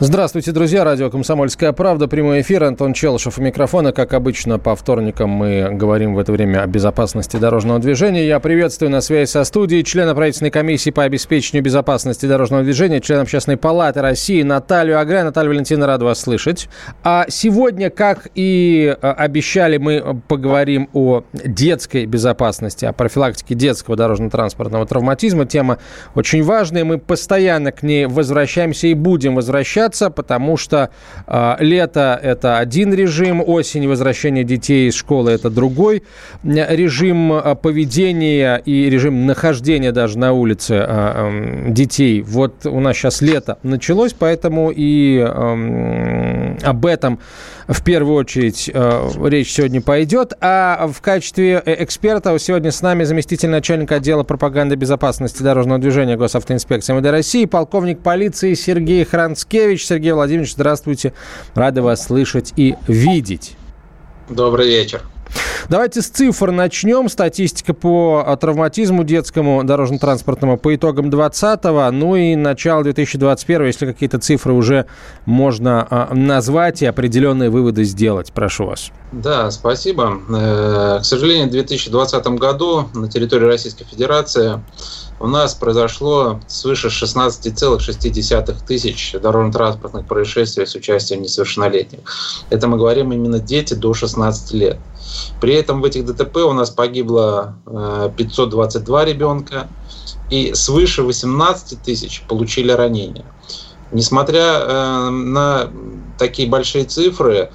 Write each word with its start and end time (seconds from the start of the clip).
Здравствуйте, 0.00 0.52
друзья. 0.52 0.84
Радио 0.84 1.10
«Комсомольская 1.10 1.72
правда». 1.72 2.06
Прямой 2.06 2.42
эфир. 2.42 2.62
Антон 2.62 2.92
Челышев 2.92 3.36
у 3.36 3.42
микрофона. 3.42 3.90
Как 3.90 4.14
обычно, 4.14 4.60
по 4.60 4.76
вторникам 4.76 5.28
мы 5.28 5.70
говорим 5.72 6.14
в 6.14 6.20
это 6.20 6.30
время 6.30 6.62
о 6.62 6.68
безопасности 6.68 7.36
дорожного 7.36 7.80
движения. 7.80 8.24
Я 8.24 8.38
приветствую 8.38 8.92
на 8.92 9.00
связи 9.00 9.28
со 9.28 9.42
студией 9.42 9.82
члена 9.82 10.14
правительственной 10.14 10.52
комиссии 10.52 10.90
по 10.90 11.02
обеспечению 11.02 11.64
безопасности 11.64 12.26
дорожного 12.26 12.62
движения, 12.62 13.00
член 13.00 13.18
Общественной 13.22 13.56
палаты 13.56 14.00
России 14.00 14.40
Наталью 14.42 15.00
Аграй. 15.00 15.24
Наталья 15.24 15.48
Валентина, 15.48 15.88
рада 15.88 16.04
вас 16.04 16.20
слышать. 16.20 16.68
А 17.02 17.26
сегодня, 17.28 17.90
как 17.90 18.28
и 18.36 18.96
а, 19.02 19.14
обещали, 19.14 19.78
мы 19.78 20.22
поговорим 20.28 20.90
о 20.92 21.24
детской 21.32 22.06
безопасности, 22.06 22.84
о 22.84 22.92
профилактике 22.92 23.56
детского 23.56 23.96
дорожно-транспортного 23.96 24.86
травматизма. 24.86 25.44
Тема 25.44 25.78
очень 26.14 26.44
важная. 26.44 26.84
Мы 26.84 26.98
постоянно 26.98 27.72
к 27.72 27.82
ней 27.82 28.06
возвращаемся 28.06 28.86
и 28.86 28.94
будем 28.94 29.34
возвращаться 29.34 29.87
возвращаться, 29.88 30.10
потому 30.10 30.56
что 30.56 30.90
э, 31.26 31.56
лето– 31.60 32.18
это 32.22 32.58
один 32.58 32.94
режим, 32.94 33.42
осень– 33.46 33.88
возвращение 33.88 34.44
детей 34.44 34.88
из 34.88 34.94
школы– 34.94 35.30
это 35.32 35.50
другой 35.50 36.02
режим 36.44 37.32
а, 37.32 37.54
поведения 37.54 38.56
и 38.66 38.90
режим 38.90 39.26
нахождения 39.26 39.92
даже 39.92 40.18
на 40.18 40.32
улице 40.32 40.84
э, 40.86 41.64
детей. 41.68 42.22
Вот 42.22 42.66
у 42.66 42.80
нас 42.80 42.96
сейчас 42.96 43.22
лето 43.22 43.56
началось, 43.62 44.12
поэтому 44.12 44.72
и 44.74 45.18
э, 45.18 46.56
об 46.62 46.86
этом 46.86 47.18
в 47.68 47.84
первую 47.84 48.16
очередь 48.16 48.70
э, 48.72 49.10
речь 49.24 49.52
сегодня 49.52 49.82
пойдет. 49.82 50.32
А 50.40 50.88
в 50.88 51.00
качестве 51.02 51.62
э, 51.64 51.84
эксперта 51.84 52.36
сегодня 52.38 52.72
с 52.72 52.80
нами 52.80 53.04
заместитель 53.04 53.50
начальника 53.50 53.96
отдела 53.96 54.22
пропаганды 54.22 54.74
безопасности 54.74 55.42
дорожного 55.42 55.78
движения 55.78 56.16
Госавтоинспекции 56.16 56.94
МВД 56.94 57.10
России, 57.10 57.44
полковник 57.44 58.00
полиции 58.00 58.54
Сергей 58.54 59.04
Хранцкевич. 59.04 59.84
Сергей 59.84 60.12
Владимирович, 60.12 60.54
здравствуйте. 60.54 61.12
Рады 61.54 61.82
вас 61.82 62.04
слышать 62.04 62.54
и 62.56 62.74
видеть. 62.86 63.56
Добрый 64.30 64.66
вечер. 64.66 65.02
Давайте 65.68 66.02
с 66.02 66.08
цифр 66.08 66.50
начнем. 66.50 67.08
Статистика 67.08 67.74
по 67.74 68.24
а, 68.26 68.36
травматизму 68.36 69.04
детскому 69.04 69.62
дорожно-транспортному 69.64 70.56
по 70.56 70.74
итогам 70.74 71.10
2020, 71.10 71.92
ну 71.92 72.16
и 72.16 72.36
начало 72.36 72.82
2021, 72.84 73.66
если 73.66 73.86
какие-то 73.86 74.18
цифры 74.18 74.52
уже 74.52 74.86
можно 75.26 75.86
а, 75.90 76.14
назвать 76.14 76.82
и 76.82 76.86
определенные 76.86 77.50
выводы 77.50 77.84
сделать. 77.84 78.32
Прошу 78.32 78.66
вас. 78.66 78.90
Да, 79.10 79.50
спасибо. 79.50 80.20
Э, 80.28 80.98
к 81.00 81.04
сожалению, 81.04 81.48
в 81.48 81.52
2020 81.52 82.26
году 82.38 82.88
на 82.92 83.08
территории 83.08 83.46
Российской 83.46 83.84
Федерации 83.84 84.62
у 85.18 85.26
нас 85.26 85.54
произошло 85.54 86.40
свыше 86.46 86.88
16,6 86.88 88.56
тысяч 88.66 89.14
дорожно-транспортных 89.20 90.06
происшествий 90.06 90.66
с 90.66 90.74
участием 90.74 91.22
несовершеннолетних. 91.22 92.00
Это 92.50 92.68
мы 92.68 92.76
говорим 92.76 93.12
именно 93.12 93.38
дети 93.38 93.72
до 93.72 93.94
16 93.94 94.52
лет. 94.52 94.78
При 95.40 95.54
этом 95.54 95.80
в 95.80 95.86
этих 95.86 96.04
ДТП 96.04 96.36
у 96.38 96.52
нас 96.52 96.68
погибло 96.68 97.54
522 98.16 99.02
э, 99.02 99.06
ребенка, 99.06 99.68
и 100.28 100.52
свыше 100.52 101.02
18 101.02 101.82
тысяч 101.82 102.22
получили 102.28 102.72
ранения. 102.72 103.24
Несмотря 103.90 104.60
э, 104.60 105.08
на 105.08 105.70
такие 106.18 106.46
большие 106.46 106.84
цифры, 106.84 107.50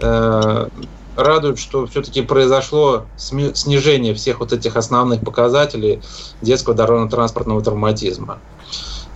радует, 0.00 1.58
что 1.58 1.86
все-таки 1.86 2.22
произошло 2.22 3.04
снижение 3.16 4.14
всех 4.14 4.40
вот 4.40 4.52
этих 4.52 4.76
основных 4.76 5.20
показателей 5.20 6.00
детского 6.42 6.74
дорожно-транспортного 6.74 7.62
травматизма. 7.62 8.40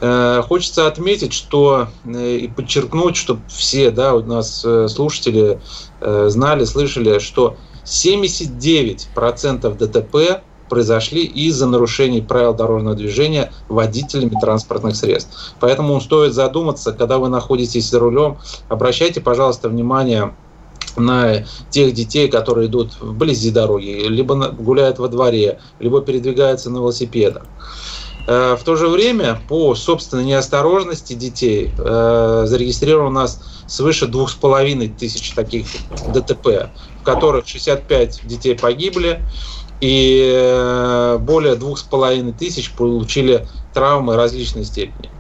Э, 0.01 0.43
хочется 0.47 0.87
отметить, 0.87 1.33
что 1.33 1.89
э, 2.05 2.37
и 2.37 2.49
подчеркнуть, 2.49 3.17
чтобы 3.17 3.41
все 3.49 3.91
да, 3.91 4.15
у 4.15 4.23
нас 4.23 4.63
э, 4.65 4.89
слушатели 4.89 5.61
знали, 6.01 6.65
слышали, 6.65 7.19
что 7.19 7.57
79% 7.85 9.77
ДТП 9.77 10.43
произошли 10.69 11.25
из-за 11.25 11.67
нарушений 11.67 12.23
правил 12.23 12.55
дорожного 12.55 12.95
движения 12.95 13.51
водителями 13.69 14.39
транспортных 14.41 14.95
средств. 14.95 15.57
Поэтому 15.59 16.01
стоит 16.01 16.35
задуматься, 16.35 16.93
когда 16.93 17.19
вы 17.19 17.29
находитесь 17.29 17.91
за 17.91 17.99
рулем, 17.99 18.39
обращайте, 18.69 19.21
пожалуйста, 19.21 19.69
внимание 19.69 20.35
на 20.99 21.45
тех 21.71 21.95
детей, 21.95 22.29
которые 22.29 22.69
идут 22.69 22.93
вблизи 23.01 23.51
дороги, 23.51 24.07
либо 24.09 24.35
гуляют 24.51 24.99
во 24.99 25.09
дворе, 25.09 25.61
либо 25.79 26.01
передвигаются 26.01 26.71
на 26.71 26.79
велосипедах. 26.79 27.45
Э, 28.29 28.57
в 28.61 28.63
то 28.63 28.77
же 28.77 28.89
время 28.89 29.41
по 29.49 29.75
собственной 29.75 30.25
неосторожности 30.25 31.15
детей 31.15 31.71
э, 31.79 32.43
зарегистрировано 32.47 33.09
у 33.09 33.13
нас 33.13 33.41
свыше 33.67 34.07
двух 34.07 34.31
с 34.31 34.35
половиной 34.35 34.89
тысяч 34.89 35.33
таких 35.33 35.67
ДТП, 36.13 36.71
в 37.01 37.05
которых 37.05 37.49
65 37.49 38.21
детей 38.25 38.55
погибли 38.55 39.23
и 39.81 40.31
э, 40.31 41.19
более 41.19 41.55
двух 41.55 41.79
с 41.79 41.83
половиной 41.83 42.33
тысяч 42.33 42.73
получили 42.73 43.47
травмы 43.73 44.17
различной 44.17 44.65
степени. 44.65 45.11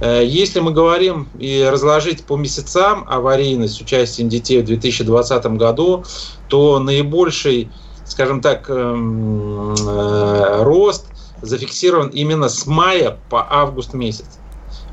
Э, 0.00 0.22
если 0.24 0.60
мы 0.60 0.72
говорим 0.72 1.28
и 1.38 1.62
разложить 1.70 2.24
по 2.24 2.36
месяцам 2.36 3.04
аварийность 3.08 3.74
с 3.74 3.80
участием 3.80 4.28
детей 4.28 4.62
в 4.62 4.64
2020 4.64 5.46
году, 5.56 6.04
то 6.48 6.78
наибольший, 6.78 7.70
скажем 8.04 8.40
так, 8.40 8.68
эм, 8.70 9.74
э, 9.74 10.62
рост 10.62 11.06
зафиксирован 11.42 12.08
именно 12.08 12.48
с 12.48 12.66
мая 12.66 13.18
по 13.28 13.46
август 13.48 13.94
месяц. 13.94 14.38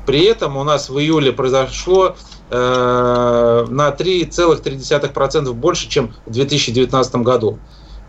При 0.06 0.24
этом 0.24 0.56
у 0.56 0.64
нас 0.64 0.88
в 0.88 0.98
июле 0.98 1.32
произошло 1.32 2.16
э, 2.50 3.66
на 3.68 3.90
3,3% 3.90 5.52
больше, 5.52 5.88
чем 5.88 6.14
в 6.24 6.30
2019 6.30 7.16
году. 7.16 7.58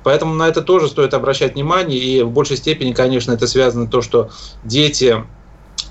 Поэтому 0.04 0.34
на 0.34 0.48
это 0.48 0.62
тоже 0.62 0.88
стоит 0.88 1.14
обращать 1.14 1.56
внимание. 1.56 2.00
И 2.00 2.24
в 2.24 2.32
большей 2.32 2.56
степени, 2.56 2.94
конечно, 2.94 3.34
это 3.34 3.48
связано 3.48 3.88
то, 3.88 4.02
что 4.02 4.30
дети 4.64 5.26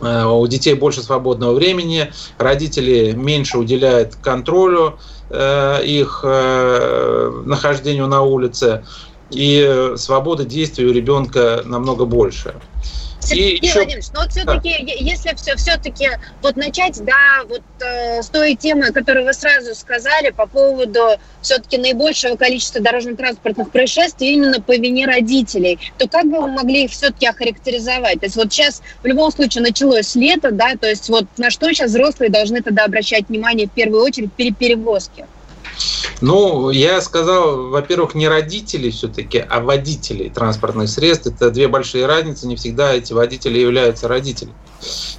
у 0.01 0.47
детей 0.47 0.75
больше 0.75 1.03
свободного 1.03 1.55
времени, 1.55 2.13
родители 2.39 3.13
меньше 3.13 3.59
уделяют 3.59 4.15
контролю 4.17 4.99
э, 5.31 5.85
их 5.85 6.21
э, 6.25 7.43
нахождению 7.45 8.07
на 8.07 8.23
улице, 8.23 8.85
и 9.31 9.93
свобода 9.97 10.45
действий 10.45 10.87
у 10.87 10.93
ребенка 10.93 11.63
намного 11.65 12.05
больше. 12.05 12.55
Сергей 13.21 13.57
и 13.57 13.73
Владимирович, 13.73 14.07
но 14.15 14.21
вот 14.23 14.31
все-таки, 14.31 14.77
да. 14.85 14.93
если 14.99 15.35
все, 15.35 15.57
все-таки 15.57 16.09
вот 16.43 16.57
начать, 16.57 17.03
да, 17.05 17.45
вот 17.49 17.63
э, 17.81 18.23
с 18.23 18.29
той 18.29 18.55
темы, 18.55 18.93
которую 18.93 19.27
вы 19.27 19.33
сразу 19.33 19.75
сказали 19.75 20.31
по 20.31 20.47
поводу 20.47 21.01
все-таки 21.43 21.79
наибольшего 21.79 22.37
количества 22.37 22.81
дорожно-транспортных 22.81 23.71
происшествий 23.71 24.35
именно 24.35 24.61
по 24.61 24.77
вине 24.77 25.07
родителей, 25.07 25.79
то 25.99 26.09
как 26.09 26.27
бы 26.27 26.41
вы 26.41 26.49
могли 26.49 26.85
их 26.85 26.91
все-таки 26.93 27.27
охарактеризовать? 27.27 28.21
То 28.21 28.27
есть 28.27 28.37
вот 28.37 28.53
сейчас 28.53 28.83
в 29.03 29.07
любом 29.07 29.33
случае 29.33 29.63
началось 29.63 30.15
лето, 30.15 30.51
да, 30.51 30.77
то 30.81 30.89
есть 30.89 31.09
вот 31.09 31.27
на 31.37 31.51
что 31.51 31.73
сейчас 31.73 31.91
взрослые 31.91 32.31
должны 32.31 32.63
тогда 32.63 32.85
обращать 32.85 33.29
внимание 33.29 33.67
в 33.67 33.73
первую 33.73 34.03
очередь 34.03 34.33
при 34.33 34.53
перевозке? 34.53 35.27
Ну, 36.21 36.71
я 36.71 37.01
сказал, 37.01 37.69
во-первых, 37.69 38.15
не 38.15 38.29
родителей 38.29 38.91
все-таки, 38.91 39.39
а 39.39 39.61
водителей 39.61 40.31
транспортных 40.31 40.89
средств. 40.89 41.27
Это 41.27 41.51
две 41.51 41.69
большие 41.69 42.07
разницы. 42.07 42.47
Не 42.47 42.57
всегда 42.57 42.93
эти 42.93 43.13
водители 43.13 43.59
являются 43.59 44.09
родителями. 44.09 44.55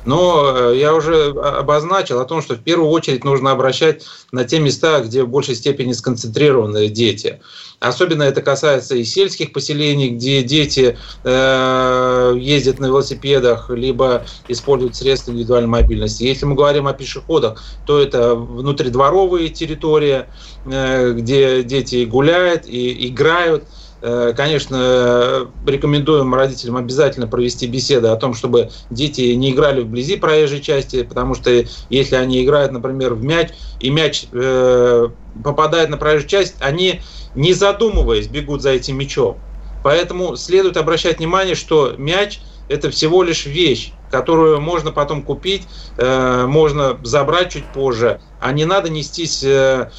Но 0.05 0.53
э, 0.55 0.77
я 0.77 0.93
уже 0.93 1.29
обозначил 1.29 2.19
о 2.19 2.25
том, 2.25 2.41
что 2.41 2.55
в 2.55 2.59
первую 2.59 2.89
очередь 2.89 3.23
нужно 3.23 3.51
обращать 3.51 4.05
на 4.31 4.45
те 4.45 4.59
места, 4.59 5.01
где 5.01 5.23
в 5.23 5.29
большей 5.29 5.55
степени 5.55 5.91
сконцентрированы 5.91 6.87
дети. 6.87 7.41
Особенно 7.79 8.23
это 8.23 8.41
касается 8.41 8.95
и 8.95 9.03
сельских 9.03 9.53
поселений, 9.53 10.09
где 10.09 10.43
дети 10.43 10.97
э, 11.23 12.35
ездят 12.37 12.79
на 12.79 12.87
велосипедах, 12.87 13.69
либо 13.69 14.25
используют 14.47 14.95
средства 14.95 15.31
индивидуальной 15.31 15.69
мобильности. 15.69 16.23
Если 16.23 16.45
мы 16.45 16.55
говорим 16.55 16.87
о 16.87 16.93
пешеходах, 16.93 17.61
то 17.85 17.99
это 17.99 18.35
внутридворовые 18.35 19.49
территории, 19.49 20.25
э, 20.65 21.11
где 21.13 21.63
дети 21.63 22.05
гуляют 22.05 22.65
и 22.65 23.07
играют– 23.07 23.65
конечно, 24.01 25.47
рекомендуем 25.65 26.33
родителям 26.33 26.77
обязательно 26.77 27.27
провести 27.27 27.67
беседы 27.67 28.07
о 28.07 28.15
том, 28.15 28.33
чтобы 28.33 28.69
дети 28.89 29.33
не 29.33 29.51
играли 29.51 29.81
вблизи 29.81 30.15
проезжей 30.15 30.61
части, 30.61 31.03
потому 31.03 31.35
что 31.35 31.65
если 31.89 32.15
они 32.15 32.43
играют, 32.43 32.71
например, 32.71 33.13
в 33.13 33.23
мяч, 33.23 33.49
и 33.79 33.89
мяч 33.89 34.25
э, 34.31 35.09
попадает 35.43 35.89
на 35.89 35.97
проезжую 35.97 36.29
часть, 36.29 36.55
они, 36.59 37.01
не 37.35 37.53
задумываясь, 37.53 38.27
бегут 38.27 38.61
за 38.61 38.71
этим 38.71 38.97
мячом. 38.97 39.37
Поэтому 39.83 40.35
следует 40.35 40.77
обращать 40.77 41.19
внимание, 41.19 41.55
что 41.55 41.93
мяч– 41.97 42.39
это 42.69 42.89
всего 42.91 43.23
лишь 43.23 43.45
вещь, 43.45 43.91
которую 44.11 44.61
можно 44.61 44.91
потом 44.91 45.23
купить, 45.23 45.67
э, 45.97 46.45
можно 46.45 46.99
забрать 47.03 47.51
чуть 47.51 47.65
позже, 47.65 48.21
а 48.39 48.51
не 48.51 48.65
надо 48.65 48.89
нестись, 48.89 49.43
э, 49.43 49.91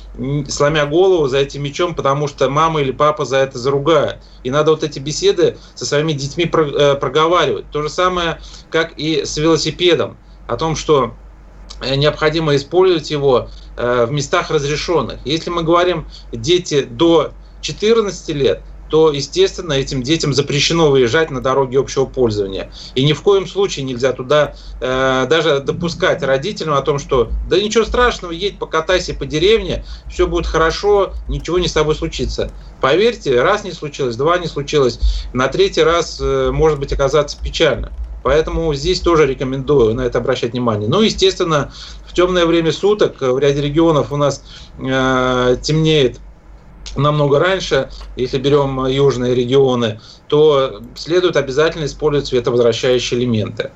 сломя 0.49 0.87
голову 0.87 1.29
за 1.29 1.39
этим 1.39 1.63
мячом, 1.63 1.95
потому 1.95 2.29
что 2.29 2.49
мама 2.49 2.81
или 2.81 2.93
папа 2.93 3.25
за 3.25 3.39
это 3.39 3.59
заругают. 3.59 4.19
И 4.45 4.51
надо 4.51 4.71
вот 4.71 4.85
эти 4.85 4.99
беседы 4.99 5.59
со 5.75 5.85
своими 5.85 6.13
детьми 6.13 6.47
про, 6.47 6.65
э, 6.65 6.95
проговаривать. 6.95 7.71
То 7.71 7.83
же 7.83 7.89
самое, 7.91 8.41
как 8.71 8.93
и 8.97 9.25
с 9.25 9.37
велосипедом, 9.37 10.17
о 10.47 10.57
том, 10.57 10.77
что 10.77 11.15
э, 11.83 11.97
необходимо 11.97 12.57
использовать 12.57 13.11
его 13.11 13.49
э, 13.77 14.07
в 14.07 14.13
местах 14.13 14.51
разрешенных. 14.51 15.19
Если 15.25 15.51
мы 15.51 15.63
говорим 15.63 16.07
дети 16.33 16.83
до 16.83 17.33
14 17.61 18.29
лет, 18.31 18.63
то, 18.91 19.13
естественно, 19.13 19.73
этим 19.73 20.03
детям 20.03 20.35
запрещено 20.35 20.91
выезжать 20.91 21.31
на 21.31 21.41
дороги 21.41 21.77
общего 21.77 22.05
пользования. 22.05 22.73
И 22.95 23.05
ни 23.05 23.13
в 23.13 23.23
коем 23.23 23.47
случае 23.47 23.85
нельзя 23.85 24.13
туда 24.13 24.55
э, 24.81 25.27
даже 25.31 25.61
допускать 25.61 26.23
родителям 26.23 26.75
о 26.75 26.83
том, 26.83 26.99
что 26.99 27.31
да 27.49 27.59
ничего 27.59 27.85
страшного, 27.85 28.33
едь, 28.33 28.59
покатайся 28.59 29.15
по 29.15 29.27
деревне, 29.27 29.85
все 30.11 30.27
будет 30.27 30.47
хорошо, 30.47 31.15
ничего 31.29 31.59
не 31.59 31.69
с 31.69 31.73
тобой 31.73 31.95
случится. 31.95 32.51
Поверьте, 32.81 33.41
раз 33.41 33.65
не 33.65 33.73
случилось, 33.73 34.17
два 34.17 34.39
не 34.39 34.49
случилось, 34.49 34.99
на 35.33 35.49
третий 35.49 35.83
раз 35.83 36.19
э, 36.21 36.51
может 36.53 36.81
быть 36.81 36.93
оказаться 36.93 37.39
печально. 37.41 37.93
Поэтому 38.23 38.75
здесь 38.75 39.01
тоже 39.01 39.27
рекомендую 39.27 39.95
на 39.95 40.03
это 40.03 40.19
обращать 40.19 40.53
внимание. 40.53 40.89
Ну, 40.89 41.01
естественно, 41.01 41.73
в 42.07 42.13
темное 42.13 42.45
время 42.45 42.73
суток 42.73 43.21
в 43.21 43.39
ряде 43.39 43.63
регионов 43.63 44.13
у 44.13 44.17
нас 44.17 44.43
э, 44.79 45.57
темнеет 45.63 46.19
намного 46.97 47.39
раньше, 47.39 47.91
если 48.17 48.39
берем 48.39 48.87
южные 48.87 49.35
регионы, 49.35 50.01
то 50.29 50.81
следует 50.95 51.37
обязательно 51.37 51.85
использовать 51.85 52.29
световозвращающие 52.29 53.21
элементы. 53.21 53.71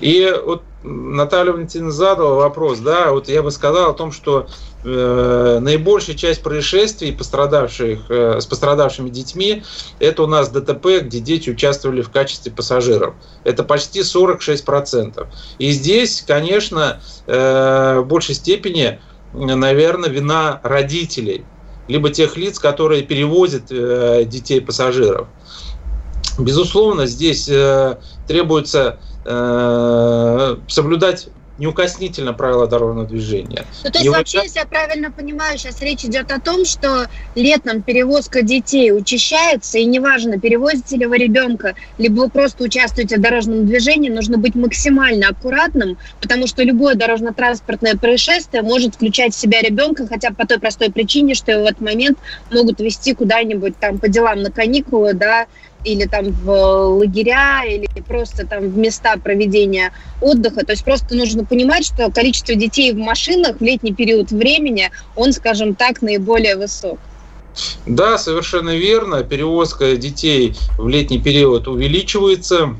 И 0.00 0.34
вот 0.44 0.62
Наталья 0.82 1.52
Валентиновна 1.52 1.92
задала 1.92 2.34
вопрос, 2.34 2.80
да, 2.80 3.12
вот 3.12 3.28
я 3.28 3.42
бы 3.42 3.50
сказал 3.50 3.90
о 3.90 3.94
том, 3.94 4.12
что 4.12 4.48
э, 4.84 5.58
наибольшая 5.62 6.16
часть 6.16 6.42
происшествий 6.42 7.12
пострадавших, 7.12 8.10
э, 8.10 8.40
с 8.40 8.46
пострадавшими 8.46 9.08
детьми, 9.08 9.62
это 10.00 10.24
у 10.24 10.26
нас 10.26 10.50
ДТП, 10.50 11.00
где 11.02 11.20
дети 11.20 11.50
участвовали 11.50 12.02
в 12.02 12.10
качестве 12.10 12.52
пассажиров. 12.52 13.14
Это 13.44 13.62
почти 13.62 14.00
46%. 14.00 15.26
И 15.58 15.70
здесь, 15.70 16.22
конечно, 16.26 17.00
э, 17.26 18.00
в 18.00 18.06
большей 18.06 18.34
степени, 18.34 18.98
наверное, 19.32 20.10
вина 20.10 20.60
родителей– 20.62 21.44
либо 21.88 22.10
тех 22.10 22.36
лиц, 22.36 22.58
которые 22.58 23.02
перевозят 23.02 23.64
э, 23.70 24.24
детей 24.24 24.60
пассажиров. 24.60 25.28
Безусловно, 26.38 27.06
здесь 27.06 27.48
э, 27.48 27.98
требуется 28.26 28.98
э, 29.24 30.56
соблюдать 30.68 31.28
неукоснительно 31.58 32.32
правила 32.32 32.66
дорожного 32.66 33.06
движения. 33.06 33.64
Ну, 33.84 33.90
то 33.90 33.98
есть, 33.98 34.06
и 34.06 34.08
вообще, 34.08 34.38
вот... 34.38 34.44
если 34.44 34.58
я 34.58 34.66
правильно 34.66 35.10
понимаю, 35.12 35.56
сейчас 35.56 35.80
речь 35.80 36.04
идет 36.04 36.32
о 36.32 36.40
том, 36.40 36.64
что 36.64 37.06
летом 37.34 37.82
перевозка 37.82 38.42
детей 38.42 38.92
учащается, 38.92 39.78
и 39.78 39.84
неважно, 39.84 40.40
перевозите 40.40 40.96
ли 40.96 41.06
вы 41.06 41.18
ребенка, 41.18 41.74
либо 41.98 42.22
вы 42.22 42.30
просто 42.30 42.64
участвуете 42.64 43.16
в 43.16 43.20
дорожном 43.20 43.66
движении, 43.66 44.10
нужно 44.10 44.36
быть 44.36 44.54
максимально 44.54 45.28
аккуратным, 45.28 45.96
потому 46.20 46.46
что 46.46 46.62
любое 46.62 46.94
дорожно-транспортное 46.94 47.96
происшествие 47.96 48.62
может 48.62 48.96
включать 48.96 49.34
в 49.34 49.38
себя 49.38 49.60
ребенка, 49.60 50.06
хотя 50.06 50.30
по 50.30 50.46
той 50.46 50.58
простой 50.58 50.90
причине, 50.90 51.34
что 51.34 51.52
его 51.52 51.62
в 51.62 51.66
этот 51.66 51.80
момент 51.80 52.18
могут 52.50 52.80
вести 52.80 53.14
куда-нибудь 53.14 53.78
там 53.78 53.98
по 53.98 54.08
делам 54.08 54.42
на 54.42 54.50
каникулы, 54.50 55.14
да, 55.14 55.46
или 55.84 56.06
там 56.06 56.32
в 56.32 56.50
лагеря, 56.98 57.64
или 57.64 57.86
просто 58.06 58.46
там 58.46 58.70
в 58.70 58.76
места 58.76 59.16
проведения 59.22 59.92
отдыха. 60.20 60.64
То 60.64 60.72
есть 60.72 60.84
просто 60.84 61.14
нужно 61.14 61.44
понимать, 61.44 61.86
что 61.86 62.10
количество 62.10 62.54
детей 62.54 62.92
в 62.92 62.96
машинах 62.96 63.58
в 63.58 63.62
летний 63.62 63.94
период 63.94 64.30
времени, 64.30 64.90
он, 65.14 65.32
скажем 65.32 65.74
так, 65.74 66.02
наиболее 66.02 66.56
высок. 66.56 66.98
Да, 67.86 68.18
совершенно 68.18 68.76
верно. 68.76 69.22
Перевозка 69.22 69.96
детей 69.96 70.56
в 70.76 70.88
летний 70.88 71.20
период 71.20 71.68
увеличивается. 71.68 72.76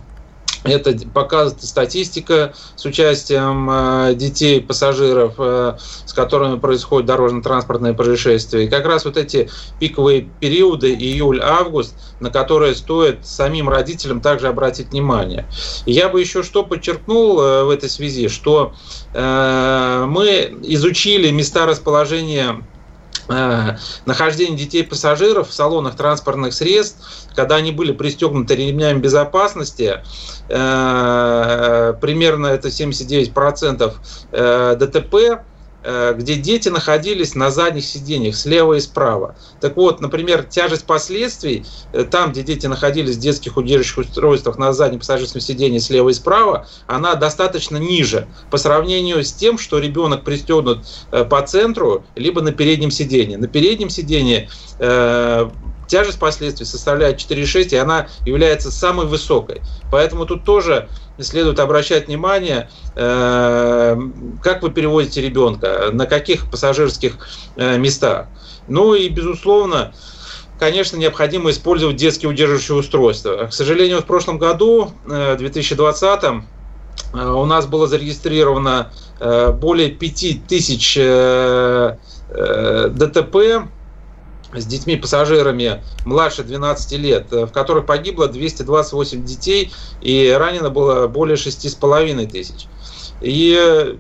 Это 0.64 0.96
показывает 1.08 1.62
статистика 1.62 2.55
с 2.75 2.84
участием 2.87 3.69
э, 3.70 4.14
детей, 4.14 4.62
пассажиров, 4.62 5.34
э, 5.37 5.76
с 6.06 6.12
которыми 6.14 6.58
происходят 6.58 7.06
дорожно-транспортные 7.06 7.93
происшествия. 7.93 8.64
И 8.64 8.69
как 8.69 8.87
раз 8.87 9.05
вот 9.05 9.19
эти 9.19 9.50
пиковые 9.78 10.22
периоды, 10.40 10.94
июль-август, 10.94 11.94
на 12.20 12.31
которые 12.31 12.75
стоит 12.75 13.26
самим 13.26 13.69
родителям 13.69 14.22
также 14.22 14.49
обратить 14.49 14.88
внимание. 14.88 15.46
Я 15.84 16.08
бы 16.08 16.20
еще 16.20 16.43
что 16.43 16.64
подчеркнул 16.64 17.40
э, 17.40 17.64
в 17.64 17.70
этой 17.70 17.90
связи, 17.90 18.28
что 18.28 18.72
мы 19.12 20.58
изучили 20.62 21.31
места 21.31 21.66
расположения 21.66 22.64
нахождение 23.29 24.56
детей-пассажиров 24.56 25.49
в 25.49 25.53
салонах 25.53 25.97
транспортных 25.97 26.55
средств, 26.55 27.29
когда 27.35 27.56
они 27.56 27.73
были 27.73 27.93
пристегнуты 27.93 28.55
ремнями 28.55 28.99
безопасности, 29.00 30.03
э, 30.49 31.94
примерно 32.00 32.47
это 32.49 32.69
79% 32.69 33.94
э, 34.32 34.76
ДТП, 34.79 35.15
Э, 35.15 35.53
где 36.16 36.36
дети 36.36 36.69
находились 36.69 37.34
на 37.34 37.50
задних 37.50 37.84
сиденьях 37.84 38.36
слева 38.36 38.75
и 38.75 38.81
справа. 38.81 39.36
Так 39.60 39.76
вот, 39.76 40.00
например, 40.00 40.44
тяжесть 40.44 40.84
последствий, 40.84 41.64
э, 41.92 42.04
там, 42.04 42.32
где 42.32 42.42
дети 42.42 42.66
находились 42.66 43.16
в 43.16 43.20
детских 43.20 43.56
удерживающих 43.56 43.98
устройствах 43.98 44.58
на 44.58 44.72
заднем 44.72 45.00
пассажирском 45.00 45.40
сиденье 45.40 45.81
слева 45.81 46.08
и 46.08 46.12
справа, 46.12 46.66
она 46.86 47.14
достаточно 47.14 47.76
ниже 47.76 48.26
по 48.50 48.56
сравнению 48.56 49.22
с 49.22 49.32
тем, 49.32 49.58
что 49.58 49.78
ребенок 49.78 50.25
пристегнут 50.25 50.84
э, 51.12 51.25
по 51.25 51.42
центру, 51.42 52.04
либо 52.14 52.40
на 52.40 52.52
переднем 52.52 52.90
сиденье. 52.90 53.38
На 53.38 53.48
переднем 53.48 53.90
сиденье 53.90 54.48
тяжесть 55.86 56.19
последствий 56.19 56.66
составляет 56.66 57.19
4,6, 57.19 57.70
и 57.70 57.76
она 57.76 58.08
является 58.25 58.70
самой 58.70 59.06
высокой. 59.06 59.62
Поэтому 59.90 60.26
тут 60.26 60.44
тоже 60.44 60.88
следует 61.19 61.60
обращать 61.60 62.08
внимание, 62.08 62.69
э, 62.96 63.96
как 64.42 64.62
вы 64.62 64.70
перевозите 64.70 65.22
ребенка, 65.22 65.90
на 65.92 66.06
каких 66.06 66.50
пассажирских 66.50 67.19
э, 67.56 67.78
местах. 67.78 68.26
Ну 68.66 68.94
и, 68.94 69.08
безусловно, 69.08 69.94
конечно, 70.58 70.96
необходимо 70.96 71.50
использовать 71.50 71.96
детские 71.96 72.30
удерживающие 72.30 72.76
устройства. 72.76 73.46
К 73.46 73.52
сожалению, 73.52 74.00
в 74.00 74.06
прошлом 74.06 74.38
году, 74.38 74.92
э, 75.09 75.35
в 75.35 75.38
2020, 75.38 76.42
у 77.12 77.44
нас 77.44 77.66
было 77.66 77.87
зарегистрировано 77.87 78.92
более 79.20 79.90
5000 79.90 80.99
ДТП 82.90 83.37
с 84.61 84.66
детьми-пассажирами 84.66 85.82
младше 86.04 86.44
12 86.44 86.92
лет, 86.99 87.32
э, 87.32 87.46
в 87.46 87.52
которых 87.52 87.87
погибло 87.87 88.28
228 88.28 89.25
детей 89.25 89.73
и 90.00 90.34
ранено 90.37 90.70
было 90.70 91.06
более 91.08 91.37
6,5 91.37 92.26
тысяч. 92.26 92.66
И 93.20 93.96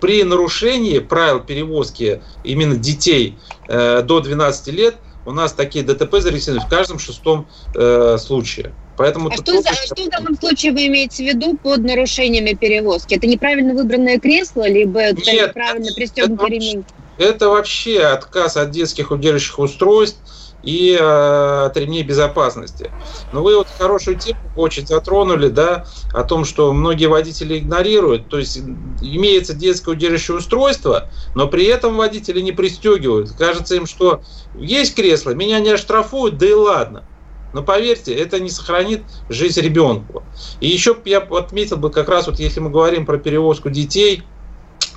при 0.00 0.22
нарушении 0.22 0.98
правил 0.98 1.40
перевозки 1.40 2.22
именно 2.44 2.76
детей 2.76 3.38
э, 3.68 4.02
до 4.02 4.20
12 4.20 4.68
лет 4.68 4.96
у 5.26 5.32
нас 5.32 5.52
такие 5.52 5.84
ДТП 5.84 6.20
зарегистрированы 6.20 6.66
в 6.66 6.70
каждом 6.70 6.98
шестом 6.98 7.46
э, 7.74 8.16
случае. 8.18 8.72
Поэтому 8.96 9.28
а 9.28 9.36
что, 9.36 9.60
за, 9.60 9.74
что 9.74 10.04
в 10.04 10.08
данном 10.08 10.36
случае 10.36 10.72
вы 10.72 10.86
имеете 10.86 11.22
в 11.22 11.26
виду 11.26 11.56
под 11.56 11.84
нарушениями 11.84 12.54
перевозки? 12.54 13.14
Это 13.14 13.26
неправильно 13.26 13.74
выбранное 13.74 14.18
кресло, 14.18 14.68
либо 14.68 15.00
это 15.00 15.20
Нет, 15.30 15.48
неправильно 15.48 15.92
пристегнутый 15.94 16.48
ремень? 16.48 16.84
Это 17.18 17.48
вообще 17.48 18.00
отказ 18.00 18.56
от 18.56 18.70
детских 18.70 19.10
удерживающих 19.10 19.58
устройств 19.58 20.18
и 20.62 20.96
э, 20.98 21.64
от 21.66 21.76
ремней 21.76 22.02
безопасности. 22.02 22.90
Но 23.32 23.42
вы 23.42 23.56
вот 23.56 23.68
хорошую 23.76 24.18
тему 24.18 24.38
очень 24.54 24.86
затронули, 24.86 25.48
да, 25.48 25.86
о 26.12 26.24
том, 26.24 26.44
что 26.44 26.72
многие 26.72 27.06
водители 27.06 27.58
игнорируют. 27.58 28.28
То 28.28 28.38
есть 28.38 28.58
имеется 28.58 29.54
детское 29.54 29.92
удерживающее 29.92 30.36
устройство, 30.36 31.10
но 31.34 31.48
при 31.48 31.64
этом 31.64 31.96
водители 31.96 32.40
не 32.40 32.52
пристегивают. 32.52 33.32
Кажется 33.32 33.76
им, 33.76 33.86
что 33.86 34.22
есть 34.54 34.94
кресло, 34.94 35.30
меня 35.30 35.60
не 35.60 35.70
оштрафуют, 35.70 36.38
да 36.38 36.46
и 36.46 36.52
ладно. 36.52 37.04
Но 37.52 37.62
поверьте, 37.62 38.12
это 38.14 38.40
не 38.40 38.50
сохранит 38.50 39.04
жизнь 39.28 39.60
ребенку. 39.60 40.22
И 40.60 40.68
еще 40.68 40.96
я 41.04 41.18
отметил 41.18 41.76
бы 41.76 41.90
как 41.90 42.08
раз 42.08 42.26
вот 42.26 42.38
если 42.38 42.60
мы 42.60 42.70
говорим 42.70 43.06
про 43.06 43.16
перевозку 43.16 43.70
детей, 43.70 44.22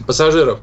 пассажиров, 0.05 0.59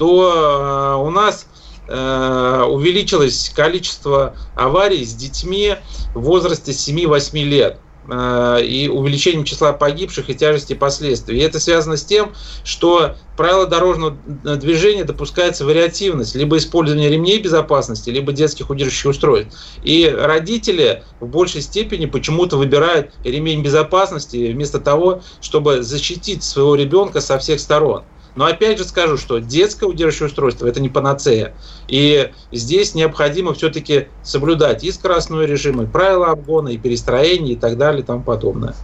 то 0.00 0.96
э, 0.96 1.06
у 1.06 1.10
нас 1.10 1.46
э, 1.86 2.64
увеличилось 2.66 3.52
количество 3.54 4.34
аварий 4.56 5.04
с 5.04 5.12
детьми 5.12 5.74
в 6.14 6.22
возрасте 6.22 6.72
7-8 6.72 7.42
лет. 7.42 7.78
э, 8.08 8.64
и 8.64 8.88
увеличением 8.88 9.44
числа 9.44 9.74
погибших 9.74 10.30
и 10.30 10.34
тяжести 10.34 10.72
последствий. 10.72 11.38
И 11.38 11.42
это 11.42 11.60
связано 11.60 11.98
с 11.98 12.04
тем, 12.06 12.32
что 12.64 13.16
правила 13.36 13.66
дорожного 13.66 14.16
движения 14.56 15.04
допускается 15.04 15.66
вариативность, 15.66 16.34
либо 16.34 16.56
использование 16.56 17.10
ремней 17.10 17.38
безопасности, 17.38 18.08
либо 18.08 18.32
детских 18.32 18.70
удерживающих 18.70 19.10
устройств. 19.10 19.54
И 19.84 20.08
родители 20.08 21.04
в 21.20 21.26
большей 21.26 21.60
степени 21.60 22.06
почему-то 22.06 22.56
выбирают 22.56 23.12
ремень 23.22 23.62
безопасности 23.62 24.50
вместо 24.50 24.80
того, 24.80 25.20
чтобы 25.42 25.82
защитить 25.82 26.42
своего 26.42 26.74
ребенка 26.74 27.20
со 27.20 27.38
всех 27.38 27.60
сторон. 27.60 28.04
Но 28.34 28.44
опять 28.44 28.78
же 28.78 28.84
скажу, 28.84 29.16
что 29.16 29.38
детское 29.38 29.86
удерживающее 29.86 30.28
устройство– 30.28 30.66
это 30.68 30.80
не 30.80 30.88
панацея. 30.88 31.56
И 31.88 32.30
здесь 32.52 32.94
необходимо 32.94 33.54
все-таки 33.54 34.08
соблюдать 34.22 34.84
и 34.84 34.92
скоростной 34.92 35.46
режим, 35.46 35.82
и 35.82 35.86
правила 35.86 36.30
обгона, 36.30 36.68
и 36.68 36.78
перестроение, 36.78 37.54
и 37.54 37.58
так 37.58 37.76
далее, 37.76 38.02
и 38.02 38.06
тому 38.06 38.22
подобное. 38.22 38.76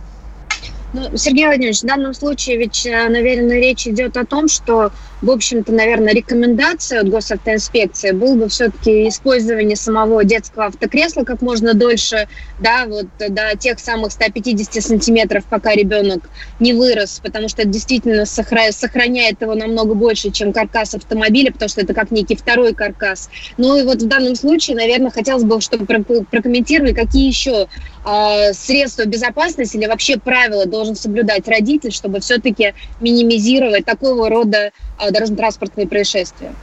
Ну, 0.97 1.15
Сергей 1.15 1.45
Владимирович, 1.45 1.83
в 1.83 1.85
данном 1.85 2.15
случае 2.15 2.57
ведь, 2.57 2.87
э, 2.87 3.09
наверное, 3.11 3.59
речь 3.59 3.87
идет 3.87 4.17
о 4.17 4.25
том, 4.25 4.49
что, 4.49 4.93
в 5.21 5.31
общем-то, 5.31 5.71
наверное, 5.71 6.15
рекомендация 6.15 7.03
от 7.03 7.11
госавтоинспекции 7.11 8.13
был 8.13 8.35
бы 8.37 8.49
все-таки 8.49 9.07
использование 9.07 9.77
самого 9.77 10.25
детского 10.25 10.67
автокресла 10.67 11.25
как 11.25 11.43
можно 11.43 11.75
дольше, 11.75 12.29
да, 12.61 12.87
вот 12.87 13.09
до 13.19 13.59
тех 13.59 13.79
самых 13.79 14.11
150 14.11 14.83
сантиметров, 14.83 15.45
пока 15.51 15.75
ребенок 15.75 16.31
не 16.61 16.73
вырос, 16.73 17.21
потому 17.23 17.51
что 17.51 17.61
это 17.61 17.71
действительно 17.71 18.25
сохраняет 18.25 19.43
его 19.43 19.55
намного 19.55 19.93
больше, 19.93 20.31
чем 20.31 20.55
каркас 20.55 20.95
автомобиля, 20.95 21.53
потому 21.53 21.69
что 21.69 21.83
это 21.83 21.93
как 21.93 22.11
некий 22.11 22.37
второй 22.37 22.73
каркас. 22.73 23.29
Ну 23.59 23.77
и 23.77 23.83
вот 23.83 24.01
в 24.01 24.09
данном 24.09 24.35
случае, 24.35 24.77
наверное, 24.77 25.11
хотелось 25.11 25.45
бы, 25.45 25.61
чтобы 25.61 25.85
прокомментировали, 25.85 26.95
какие 26.95 27.27
еще 27.29 27.69
э, 28.07 28.53
средства 28.55 29.05
безопасности 29.05 29.77
или 29.77 29.85
вообще 29.85 30.19
правила 30.19 30.65
должен 30.87 30.97
соблюдать 30.97 31.49
родитель, 31.49 31.93
чтобы 31.93 32.21
все-таки 32.21 32.75
минимизировать 33.01 33.85
такого 33.85 34.29
рода 34.29 34.71
э, 34.99 35.11
дорожно-транспортные 35.11 35.87
происшествия? 35.89 36.55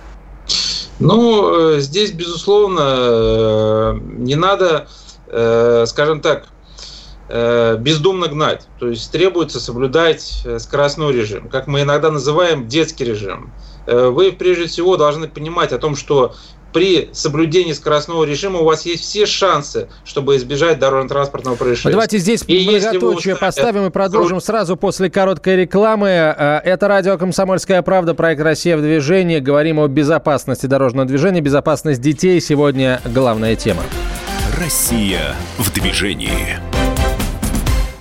Ну, 1.00 1.76
э, 1.76 1.80
здесь, 1.80 2.12
безусловно, 2.12 2.82
э, 2.82 4.00
не 4.18 4.36
надо, 4.36 4.88
э, 5.28 5.86
скажем 5.88 6.22
так, 6.22 6.48
бездумно 7.80 8.28
гнать. 8.28 8.68
То 8.80 8.90
есть 8.90 9.10
требуется 9.12 9.60
соблюдать 9.60 10.46
скоростной 10.60 11.14
режим, 11.14 11.48
как 11.50 11.68
мы 11.68 11.82
иногда 11.82 12.12
называем 12.12 12.68
детский 12.68 13.06
режим. 13.06 13.52
Вы 13.88 14.34
прежде 14.34 14.68
всего 14.68 14.98
должны 14.98 15.30
понимать 15.30 15.72
о 15.72 15.80
том, 15.80 15.96
что 15.96 16.36
при 16.74 17.10
соблюдении 17.14 17.74
скоростного 17.74 18.24
режима 18.24 18.60
у 18.60 18.66
вас 18.66 18.86
есть 18.86 19.04
все 19.04 19.26
шансы, 19.26 19.88
чтобы 20.04 20.36
избежать 20.36 20.80
дорожно-транспортного 20.80 21.56
происшествия. 21.56 21.92
Давайте 21.92 22.18
здесь 22.18 22.44
и 22.48 22.70
многоточие 22.70 23.36
поставим 23.36 23.86
и 23.86 23.90
продолжим 23.90 24.42
сразу 24.42 24.76
после 24.76 25.10
короткой 25.10 25.58
рекламы. 25.58 26.10
Э, 26.10 26.60
это 26.64 26.88
радио 26.88 27.18
«Комсомольская 27.18 27.82
правда», 27.82 28.14
проект 28.16 28.42
«Россия 28.42 28.76
в 28.76 28.82
движении». 28.82 29.40
Говорим 29.40 29.80
о 29.80 29.88
безопасности 29.88 30.66
дорожного 30.66 31.08
движения, 31.08 31.42
безопасность 31.42 32.02
детей. 32.02 32.42
Сегодня 32.42 33.00
главная 33.06 33.56
тема. 33.56 33.84
Россия 34.60 35.36
в 35.58 35.72
движении. 35.74 36.73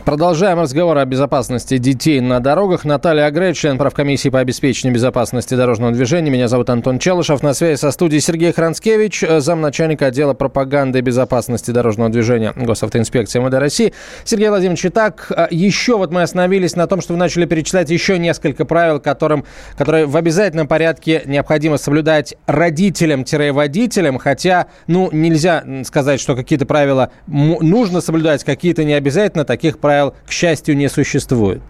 Продолжаем 0.05 0.59
разговор 0.59 0.99
о 0.99 1.05
безопасности 1.05 1.79
детей 1.79 2.21
на 2.21 2.41
дорогах. 2.41 2.85
Наталья 2.85 3.27
Агрей, 3.27 3.55
член 3.55 3.79
правкомиссии 3.79 4.31
по 4.31 4.41
обеспечению 4.41 4.93
безопасности 4.97 5.55
дорожного 5.55 5.93
движения. 5.93 6.29
Меня 6.29 6.49
зовут 6.49 6.71
Антон 6.71 6.99
Челышев. 6.99 7.41
На 7.45 7.55
связи 7.55 7.79
со 7.79 7.93
студией 7.93 8.21
Сергей 8.21 8.53
Хранскевич, 8.53 9.23
замначальника 9.39 10.07
отдела 10.07 10.35
пропаганды 10.35 10.99
и 10.99 11.03
безопасности 11.03 11.71
дорожного 11.71 12.11
движения 12.11 12.53
Госавтоинспекции 12.57 13.39
МВД 13.39 13.55
России. 13.55 13.95
Сергей 14.25 14.49
Владимирович, 14.49 14.85
итак, 14.87 15.31
а, 15.31 15.47
еще 15.53 15.97
вот 15.97 16.11
мы 16.11 16.23
остановились 16.23 16.75
на 16.75 16.89
том, 16.89 17.01
что 17.01 17.13
вы 17.13 17.21
начали 17.21 17.45
перечислять 17.45 17.89
еще 17.89 18.19
несколько 18.19 18.65
правил, 18.65 18.99
которым, 18.99 19.45
которые 19.79 20.07
в 20.07 20.17
обязательном 20.17 20.67
порядке 20.67 21.23
необходимо 21.27 21.77
соблюдать 21.77 22.35
родителям-водителям, 22.47 24.19
хотя, 24.19 24.67
ну, 24.89 25.11
нельзя 25.13 25.63
сказать, 25.85 26.21
что 26.21 26.35
какие-то 26.35 26.67
правила 26.67 27.11
нужно 27.29 28.01
соблюдать, 28.01 28.43
какие-то 28.43 28.83
не 28.83 28.95
обязательно, 28.95 29.45
таких 29.45 29.79
правил 29.79 29.92
правил, 29.93 30.15
к 30.27 30.33
счастью, 30.33 30.77
не 30.77 30.89
существует. 30.89 31.61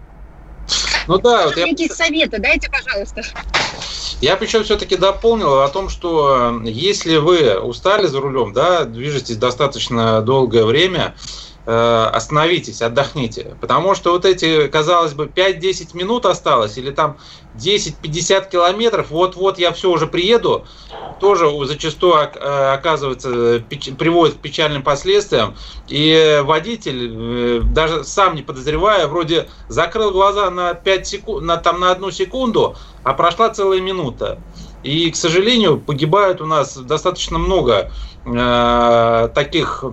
Ну 1.07 1.17
да, 1.17 1.47
вот 1.47 1.57
я... 1.57 1.67
Какие 1.67 1.89
советы 1.89 2.39
дайте, 2.39 2.69
пожалуйста. 2.69 3.21
Я 4.21 4.37
причем 4.37 4.63
все-таки 4.63 4.95
дополнил 4.95 5.61
о 5.61 5.67
том, 5.67 5.89
что 5.89 6.61
э, 6.63 6.69
если 6.69 7.17
вы 7.17 7.59
устали 7.59 8.07
за 8.07 8.21
рулем, 8.21 8.53
да, 8.53 8.85
движетесь 8.85 9.35
достаточно 9.35 10.21
долгое 10.21 10.63
время, 10.63 11.15
остановитесь, 11.65 12.81
отдохните. 12.81 13.55
Потому 13.61 13.95
что 13.95 14.11
вот 14.11 14.25
эти, 14.25 14.67
казалось 14.67 15.13
бы, 15.13 15.25
5-10 15.25 15.95
минут 15.95 16.25
осталось, 16.25 16.77
или 16.77 16.91
там 16.91 17.17
10-50 17.55 18.49
километров, 18.49 19.11
вот-вот 19.11 19.59
я 19.59 19.71
все 19.71 19.89
уже 19.89 20.07
приеду, 20.07 20.65
тоже 21.19 21.49
зачастую 21.65 22.15
э, 22.15 22.73
оказывается, 22.73 23.63
приводит 23.97 24.35
к 24.35 24.39
печальным 24.39 24.83
последствиям. 24.83 25.55
И 25.87 26.41
водитель, 26.43 27.11
э, 27.13 27.61
даже 27.61 28.03
сам 28.03 28.35
не 28.35 28.41
подозревая, 28.41 29.07
вроде 29.07 29.47
закрыл 29.69 30.11
глаза 30.11 30.49
на 30.49 30.73
5 30.73 31.07
секунд, 31.07 31.45
на, 31.45 31.57
там, 31.57 31.79
на 31.79 31.91
одну 31.91 32.11
секунду, 32.11 32.75
а 33.03 33.13
прошла 33.13 33.49
целая 33.49 33.79
минута. 33.79 34.39
И, 34.83 35.09
к 35.11 35.15
сожалению, 35.15 35.79
погибает 35.79 36.41
у 36.41 36.45
нас 36.45 36.75
достаточно 36.77 37.37
много 37.37 37.91
э, 38.25 39.29
таких 39.33 39.85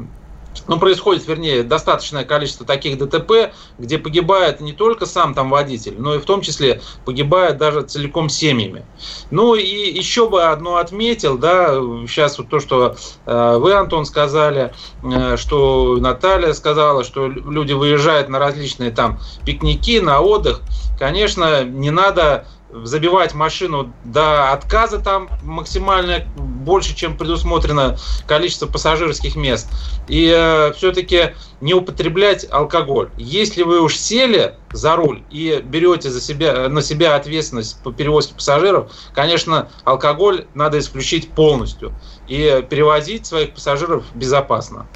ну, 0.71 0.79
происходит, 0.79 1.27
вернее, 1.27 1.65
достаточное 1.65 2.25
количество 2.25 2.65
таких 2.65 2.97
ДТП, 2.97 3.53
где 3.77 3.99
погибает 3.99 4.61
не 4.61 4.73
только 4.73 5.05
сам 5.05 5.35
там 5.35 5.51
водитель, 5.51 5.97
но 5.99 6.15
и 6.15 6.19
в 6.19 6.25
том 6.25 6.43
числе 6.43 6.81
погибает 7.05 7.59
даже 7.59 7.83
целиком 7.83 8.29
семьями. 8.29 8.87
Ну 9.33 9.57
и 9.57 9.65
еще 9.67 10.29
бы 10.29 10.45
одно 10.45 10.77
отметил, 10.77 11.37
да, 11.39 11.75
сейчас 12.07 12.39
вот 12.39 12.51
то, 12.51 12.61
что 12.61 12.95
э, 13.27 13.57
вы, 13.59 13.73
Антон, 13.75 14.05
сказали, 14.05 14.73
э, 15.03 15.37
что 15.37 15.97
Наталья 15.97 16.53
сказала, 16.53 17.03
что 17.03 17.27
люди 17.27 17.73
выезжают 17.73 18.29
на 18.29 18.39
различные 18.39 18.93
там 18.93 19.19
пикники, 19.45 19.99
на 19.99 20.21
отдых. 20.21 20.61
Конечно, 21.01 21.65
не 21.65 21.91
надо 21.91 22.47
забивать 22.73 23.35
машину 23.35 23.93
до 24.05 24.53
отказа 24.53 24.99
там 24.99 25.29
максимально 25.43 26.25
больше, 26.37 26.95
чем 26.95 27.17
предусмотрено 27.17 27.99
количество 28.27 28.67
пассажирских 28.67 29.37
мест. 29.37 29.69
И 30.09 30.33
э, 30.35 30.73
все-таки 30.77 31.35
не 31.61 31.75
употреблять 31.75 32.47
алкоголь. 32.51 33.11
Если 33.17 33.63
вы 33.63 33.81
уж 33.81 33.97
сели 33.97 34.55
за 34.73 34.97
руль 34.97 35.23
и 35.31 35.63
берете 35.65 36.11
за 36.11 36.21
себя, 36.21 36.69
на 36.69 36.83
себя 36.83 37.17
ответственность 37.17 37.83
по 37.83 37.93
перевозке 37.93 38.35
пассажиров, 38.35 38.93
конечно, 39.15 39.69
алкоголь 39.85 40.47
надо 40.55 40.79
исключить 40.79 41.31
полностью 41.31 41.93
и 42.29 42.65
перевозить 42.69 43.27
своих 43.27 43.55
пассажиров 43.55 44.05
безопасно. 44.15 44.87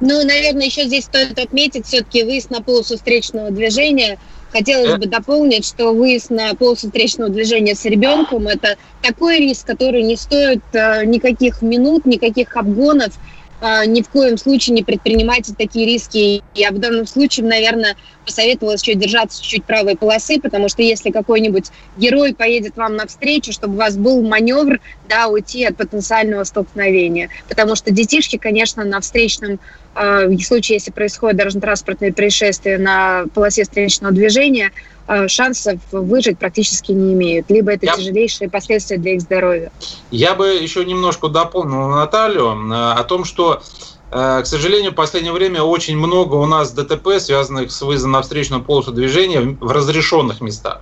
Ну, 0.00 0.24
наверное, 0.24 0.64
еще 0.64 0.84
здесь 0.84 1.04
стоит 1.04 1.38
отметить 1.38 1.86
все-таки 1.86 2.22
выезд 2.24 2.50
на 2.50 2.62
полосу 2.62 2.96
встречного 2.96 3.50
движения– 3.50 4.18
Хотелось 4.52 4.98
бы 4.98 5.06
дополнить, 5.06 5.64
что 5.64 5.92
выезд 5.92 6.30
на 6.30 6.54
полосу 6.54 6.88
встречного 6.88 7.30
движения 7.30 7.74
с 7.74 7.84
ребенком– 7.84 8.48
это 8.48 8.76
такой 9.00 9.38
риск, 9.38 9.66
который 9.66 10.02
не 10.02 10.16
стоит 10.16 10.62
э, 10.72 11.04
никаких 11.04 11.62
минут, 11.62 12.04
никаких 12.04 12.56
обгонов, 12.56 13.12
э, 13.14 13.39
ни 13.62 14.02
в 14.02 14.08
коем 14.08 14.38
случае 14.38 14.74
не 14.74 14.82
предпринимайте 14.82 15.54
такие 15.56 15.86
риски. 15.86 16.42
Я 16.54 16.70
в 16.70 16.78
данном 16.78 17.06
случае, 17.06 17.46
наверное, 17.46 17.96
посоветовала 18.24 18.74
еще 18.74 18.94
держаться 18.94 19.42
чуть-чуть 19.42 19.64
правой 19.64 19.96
полосы, 19.96 20.40
потому 20.40 20.68
что 20.68 20.82
если 20.82 21.10
какой-нибудь 21.10 21.66
герой 21.96 22.34
поедет 22.34 22.76
вам 22.76 22.96
навстречу, 22.96 23.52
чтобы 23.52 23.74
у 23.74 23.78
вас 23.78 23.96
был 23.96 24.22
маневр, 24.22 24.80
да, 25.08 25.28
уйти 25.28 25.64
от 25.64 25.76
потенциального 25.76 26.44
столкновения. 26.44 27.28
Потому 27.48 27.76
что 27.76 27.90
детишки, 27.90 28.36
конечно, 28.36 28.84
на 28.84 29.00
встречном 29.00 29.58
а, 29.94 30.26
в 30.26 30.40
случае, 30.42 30.76
если 30.76 30.90
происходит 30.92 31.36
дорожно-транспортное 31.38 32.12
происшествие 32.12 32.78
на 32.78 33.24
полосе 33.34 33.64
встречного 33.64 34.12
движения, 34.12 34.70
а, 34.70 34.99
шансов 35.28 35.80
выжить 35.92 36.38
практически 36.38 36.92
не 36.92 37.12
имеют. 37.14 37.50
Либо 37.50 37.72
это 37.72 37.86
Я... 37.86 37.96
тяжелейшие 37.96 38.48
последствия 38.48 38.96
для 38.98 39.14
их 39.14 39.22
здоровья. 39.22 39.72
Я 40.10 40.34
бы 40.34 40.48
еще 40.48 40.84
немножко 40.84 41.28
дополнил 41.28 41.88
Наталью 41.88 42.56
а, 42.72 42.94
о 42.94 43.04
том, 43.04 43.24
что 43.24 43.62
к 44.10 44.42
сожалению, 44.44 44.90
в 44.90 44.96
последнее 44.96 45.32
время 45.32 45.62
очень 45.62 45.96
много 45.96 46.34
у 46.34 46.44
нас 46.44 46.72
ДТП, 46.72 47.20
связанных 47.20 47.70
с 47.70 47.80
выездом 47.80 48.10
на 48.10 48.22
встречную 48.22 48.60
полосу 48.60 48.90
движения 48.90 49.56
в 49.60 49.70
разрешенных 49.70 50.40
местах. 50.40 50.80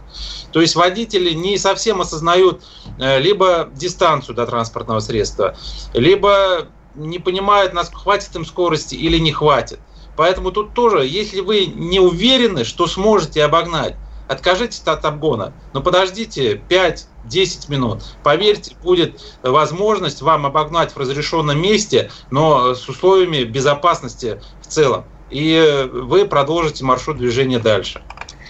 То 0.50 0.62
есть 0.62 0.74
водители 0.76 1.34
не 1.34 1.58
совсем 1.58 2.00
осознают 2.00 2.62
э, 2.98 3.20
либо 3.20 3.68
дистанцию 3.74 4.34
до 4.34 4.46
транспортного 4.46 5.00
средства, 5.00 5.56
либо 5.92 6.68
не 6.94 7.18
понимают, 7.18 7.74
нас 7.74 7.90
хватит 7.92 8.34
им 8.34 8.46
скорости 8.46 8.94
или 8.94 9.18
не 9.18 9.30
хватит. 9.30 9.78
Поэтому 10.16 10.50
тут 10.50 10.72
тоже, 10.72 11.06
если 11.06 11.40
вы 11.40 11.66
не 11.66 12.00
уверены, 12.00 12.64
что 12.64 12.86
сможете 12.86 13.44
обогнать, 13.44 13.94
откажитесь 14.28 14.82
от 14.84 15.04
обгона, 15.04 15.54
но 15.72 15.82
подождите 15.82 16.54
5-10 16.54 17.06
минут. 17.68 18.02
Поверьте, 18.22 18.76
будет 18.80 19.20
возможность 19.42 20.22
вам 20.22 20.46
обогнать 20.46 20.92
в 20.92 20.96
разрешенном 20.98 21.60
месте, 21.60 22.10
но 22.30 22.74
с 22.74 22.88
условиями 22.88 23.44
безопасности 23.44 24.40
в 24.60 24.66
целом. 24.66 25.06
и 25.30 25.88
вы 25.92 26.26
продолжите 26.26 26.84
маршрут 26.84 27.18
движения 27.18 27.58
дальше. 27.58 28.02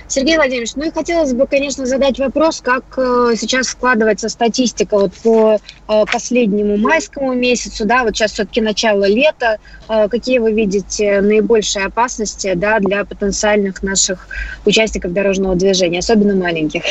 Сергей 0.09 0.37
Владимирович, 0.37 0.75
ну 0.75 0.87
и 0.87 0.91
хотелось 0.91 1.35
бы, 1.35 1.47
конечно, 1.47 1.85
задать 1.85 2.19
вопрос, 2.19 2.61
как 2.63 2.83
э, 2.97 3.35
сейчас 3.39 3.69
складывается 3.69 4.31
статистика 4.31 4.97
вот 4.97 5.13
по 5.23 5.59
э, 5.89 6.05
последнему 6.11 6.79
майскому 6.79 7.35
месяцу, 7.35 7.85
да, 7.85 8.05
вот 8.05 8.17
сейчас 8.17 8.33
все-таки 8.33 8.63
начало 8.63 9.07
лета, 9.07 9.59
э, 9.87 10.09
какие 10.09 10.39
вы 10.39 10.53
видите 10.53 11.21
наибольшие 11.21 11.85
опасности, 11.85 12.55
да, 12.55 12.79
для 12.81 13.05
потенциальных 13.05 13.83
наших 13.83 14.29
участников 14.65 15.13
дорожного 15.13 15.55
движения, 15.57 15.99
особенно 15.99 16.35
маленьких? 16.35 16.83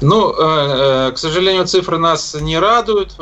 Ну, 0.00 0.32
к 0.32 1.14
сожалению, 1.16 1.66
цифры 1.66 1.98
нас 1.98 2.36
не 2.40 2.56
радуют. 2.60 3.16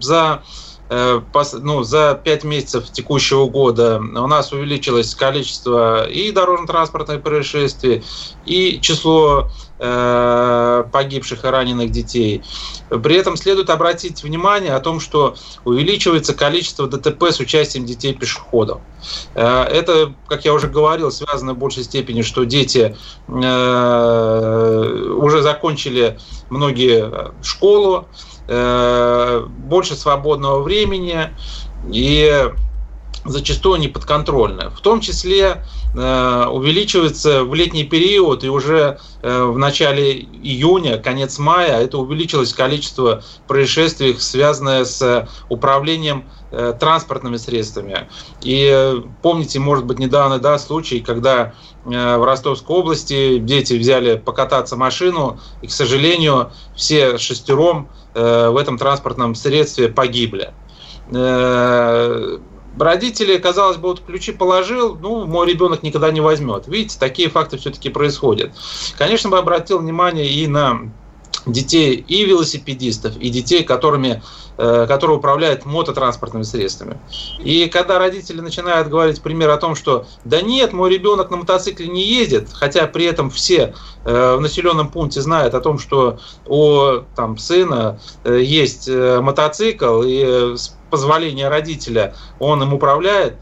За 0.00 0.42
ну, 0.88 1.82
за 1.82 2.20
5 2.22 2.44
месяцев 2.44 2.90
текущего 2.90 3.46
года 3.48 3.98
у 3.98 4.26
нас 4.26 4.52
увеличилось 4.52 5.14
количество 5.14 6.08
и 6.08 6.30
дорожно-транспортных 6.30 7.22
происшествий, 7.22 8.04
и 8.44 8.80
число 8.80 9.50
э, 9.78 10.84
погибших 10.92 11.44
и 11.44 11.48
раненых 11.48 11.90
детей. 11.90 12.42
При 12.88 13.16
этом 13.16 13.36
следует 13.36 13.70
обратить 13.70 14.22
внимание 14.22 14.74
о 14.74 14.80
том, 14.80 15.00
что 15.00 15.34
увеличивается 15.64 16.34
количество 16.34 16.86
ДТП 16.86 17.24
с 17.24 17.40
участием 17.40 17.84
детей-пешеходов. 17.84 18.80
Э, 19.34 19.64
это, 19.64 20.14
как 20.28 20.44
я 20.44 20.54
уже 20.54 20.68
говорил, 20.68 21.10
связано 21.10 21.54
в 21.54 21.58
большей 21.58 21.82
степени, 21.82 22.22
что 22.22 22.44
дети 22.44 22.96
э, 23.26 23.32
уже 25.18 25.42
закончили 25.42 26.18
многие 26.48 27.32
школу, 27.42 28.06
Э, 28.06 28.35
больше 28.48 29.96
свободного 29.96 30.62
времени 30.62 31.30
и 31.90 32.50
зачастую 33.24 33.80
неподконтрольная. 33.80 34.70
В 34.70 34.80
том 34.80 35.00
числе 35.00 35.42
э, 35.44 35.62
увеличивается 35.94 37.44
в 37.44 37.54
летний 37.54 37.84
период 37.84 38.44
и 38.44 38.48
уже 38.48 38.98
э, 39.22 39.44
в 39.44 39.58
начале 39.58 40.20
июня, 40.20 40.98
конец 40.98 41.38
мая, 41.38 41.80
это 41.80 41.98
увеличилось 41.98 42.52
количество 42.52 43.22
происшествий, 43.46 44.16
связанное 44.18 44.84
с 44.84 45.28
управлением 45.48 46.24
э, 46.50 46.74
транспортными 46.78 47.36
средствами. 47.36 48.08
И 48.42 48.68
э, 48.70 49.00
помните, 49.22 49.58
может 49.58 49.86
быть, 49.86 49.98
недавно 49.98 50.38
да, 50.38 50.58
случай, 50.58 51.00
когда 51.00 51.54
э, 51.86 52.16
в 52.16 52.24
Ростовской 52.24 52.76
области 52.76 53.38
дети 53.38 53.74
взяли 53.74 54.16
покататься 54.16 54.76
машину, 54.76 55.40
и, 55.62 55.66
к 55.66 55.72
сожалению, 55.72 56.50
все 56.74 57.18
шестером 57.18 57.88
Э, 58.16 58.48
в 58.48 58.56
этом 58.56 58.78
транспортном 58.78 59.34
средстве 59.34 59.88
погибли. 59.88 60.54
Э, 62.78 62.82
родители, 62.82 63.38
казалось 63.38 63.76
бы, 63.76 63.88
вот 63.88 64.00
ключи 64.00 64.32
положил, 64.32 64.96
ну, 64.96 65.26
мой 65.26 65.50
ребенок 65.50 65.82
никогда 65.82 66.10
не 66.10 66.20
возьмет. 66.20 66.66
Видите, 66.66 66.98
такие 66.98 67.28
факты 67.28 67.58
все-таки 67.58 67.88
происходят. 67.88 68.52
Конечно, 68.98 69.30
бы 69.30 69.38
обратил 69.38 69.78
внимание 69.78 70.28
и 70.28 70.46
на 70.46 70.90
детей 71.46 72.04
и 72.08 72.24
велосипедистов, 72.24 73.16
и 73.18 73.30
детей, 73.30 73.62
которыми, 73.62 74.22
э, 74.58 74.86
которые 74.88 75.18
управляют 75.18 75.64
мототранспортными 75.64 76.42
средствами. 76.42 76.98
И 77.38 77.68
когда 77.68 77.98
родители 77.98 78.40
начинают 78.40 78.88
говорить 78.88 79.22
пример 79.22 79.50
о 79.50 79.56
том, 79.56 79.76
что 79.76 80.06
да 80.24 80.40
нет, 80.40 80.72
мой 80.72 80.90
ребенок 80.90 81.30
на 81.30 81.36
мотоцикле 81.36 81.86
не 81.86 82.02
ездит, 82.02 82.48
хотя 82.52 82.86
при 82.86 83.04
этом 83.04 83.30
все 83.30 83.74
э, 84.04 84.36
в 84.36 84.40
населенном 84.40 84.88
пункте 84.88 85.20
знают 85.20 85.54
о 85.54 85.60
том, 85.60 85.78
что 85.78 86.18
у 86.46 87.02
там, 87.14 87.38
сына 87.38 88.00
э, 88.24 88.40
есть 88.42 88.88
мотоцикл, 88.88 90.02
и 90.04 90.56
позволения 90.96 91.48
родителя 91.48 92.14
он 92.38 92.62
им 92.62 92.72
управляет, 92.72 93.36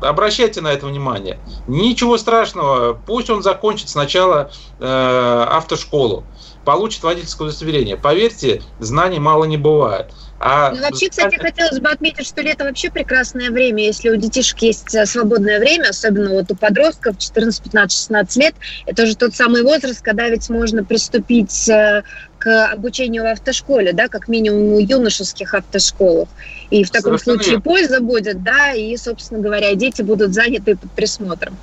обращайте 0.00 0.62
на 0.62 0.68
это 0.72 0.86
внимание. 0.86 1.38
Ничего 1.68 2.16
страшного, 2.16 2.94
пусть 2.94 3.28
он 3.28 3.42
закончит 3.42 3.90
сначала 3.90 4.50
э, 4.80 5.46
автошколу 5.50 6.24
получит 6.64 7.02
водительское 7.02 7.48
удостоверение. 7.48 7.96
Поверьте, 7.96 8.62
знаний 8.78 9.18
мало 9.18 9.44
не 9.44 9.56
бывает. 9.56 10.12
А... 10.38 10.72
Ну, 10.72 10.80
вообще, 10.82 11.08
кстати, 11.08 11.36
хотелось 11.36 11.78
бы 11.78 11.88
отметить, 11.88 12.26
что 12.26 12.42
лето 12.42 12.64
вообще 12.64 12.90
прекрасное 12.90 13.50
время, 13.50 13.84
если 13.84 14.10
у 14.10 14.16
детишек 14.16 14.58
есть 14.58 14.92
э, 14.94 15.06
свободное 15.06 15.60
время, 15.60 15.90
особенно 15.90 16.30
вот 16.30 16.50
у 16.50 16.56
подростков 16.56 17.18
14, 17.18 17.62
15, 17.62 17.96
16 17.96 18.36
лет. 18.42 18.54
Это 18.86 19.04
уже 19.04 19.16
тот 19.16 19.36
самый 19.36 19.62
возраст, 19.62 20.02
когда 20.02 20.28
ведь 20.28 20.48
можно 20.50 20.84
приступить 20.84 21.68
э, 21.68 22.02
к 22.42 22.72
обучению 22.72 23.22
в 23.22 23.26
автошколе, 23.26 23.92
да, 23.92 24.08
как 24.08 24.26
минимум 24.26 24.74
у 24.74 24.80
юношеских 24.80 25.54
автошколах. 25.54 26.28
И 26.70 26.82
в 26.82 26.90
таком 26.90 27.16
Совершенно 27.16 27.42
случае 27.42 27.60
польза 27.60 28.00
будет, 28.00 28.42
да, 28.42 28.72
и, 28.72 28.96
собственно 28.96 29.40
говоря, 29.40 29.72
дети 29.76 30.02
будут 30.02 30.34
заняты 30.34 30.76
под 30.76 30.90
присмотром. 30.90 31.56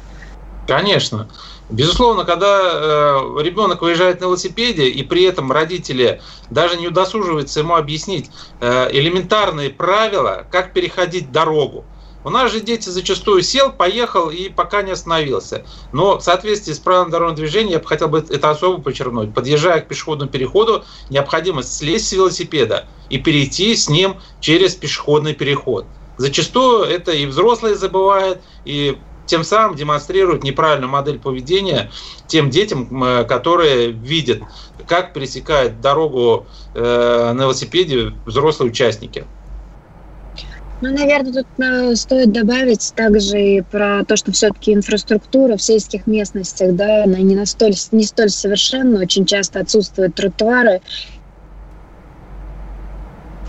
Конечно. 0.67 1.27
Безусловно, 1.69 2.23
когда 2.23 2.61
э, 2.61 3.43
ребенок 3.43 3.81
выезжает 3.81 4.21
на 4.21 4.25
велосипеде, 4.25 4.87
и 4.87 5.03
при 5.03 5.23
этом 5.23 5.51
родители 5.51 6.21
даже 6.49 6.77
не 6.77 6.87
удосуживаются 6.87 7.59
ему 7.59 7.75
объяснить 7.75 8.29
э, 8.61 8.87
элементарные 8.91 9.71
правила, 9.71 10.45
как 10.49 10.71
переходить 10.71 11.31
дорогу. 11.31 11.83
У 12.23 12.29
нас 12.29 12.51
же 12.51 12.59
дети 12.59 12.89
зачастую 12.89 13.43
сел, 13.43 13.71
поехал 13.71 14.29
и 14.29 14.49
пока 14.49 14.81
не 14.81 14.91
остановился. 14.91 15.65
Но 15.93 16.17
в 16.17 16.21
соответствии 16.21 16.73
с 16.73 16.79
правилами 16.79 17.11
дорожного 17.11 17.37
движения, 17.37 17.73
я 17.73 17.79
бы 17.79 17.85
хотел 17.85 18.09
бы 18.09 18.19
это 18.19 18.49
особо 18.49 18.81
подчеркнуть, 18.81 19.33
подъезжая 19.33 19.79
к 19.79 19.87
пешеходному 19.87 20.29
переходу, 20.29 20.83
необходимо 21.09 21.63
слезть 21.63 22.09
с 22.09 22.11
велосипеда 22.11 22.89
и 23.07 23.17
перейти 23.19 23.75
с 23.75 23.87
ним 23.87 24.19
через 24.41 24.75
пешеходный 24.75 25.33
переход. 25.33 25.87
Зачастую 26.17 26.83
это 26.83 27.13
и 27.13 27.25
взрослые 27.25 27.75
забывают, 27.75 28.41
и 28.65 28.97
тем 29.25 29.45
самым 29.45 29.77
демонстрируют 29.77 30.43
неправильную 30.43 30.89
модель 30.89 31.19
поведения 31.19 31.91
тем 32.27 32.49
детям, 32.49 32.89
которые 33.27 33.91
видят, 33.91 34.41
как 34.87 35.13
пересекает 35.13 35.79
дорогу 35.79 36.47
э, 36.73 37.31
на 37.33 37.41
велосипеде 37.43 38.11
взрослые 38.25 38.71
участники. 38.71 39.25
Ну, 40.81 40.93
наверное, 40.93 41.33
тут 41.33 41.47
э, 41.57 41.95
стоит 41.95 42.31
добавить 42.31 42.93
также 42.95 43.41
и 43.41 43.61
про 43.61 44.05
то, 44.05 44.15
что 44.15 44.31
все-таки 44.31 44.73
инфраструктура 44.73 45.57
в 45.57 45.61
сельских 45.61 46.07
местностях, 46.07 46.73
да, 46.73 47.03
она 47.03 47.17
не, 47.17 47.35
настоль, 47.35 47.73
не 47.91 48.05
столь 48.05 48.29
совершенна, 48.29 49.01
очень 49.01 49.25
часто 49.25 49.59
отсутствуют 49.59 50.15
тротуары, 50.15 50.79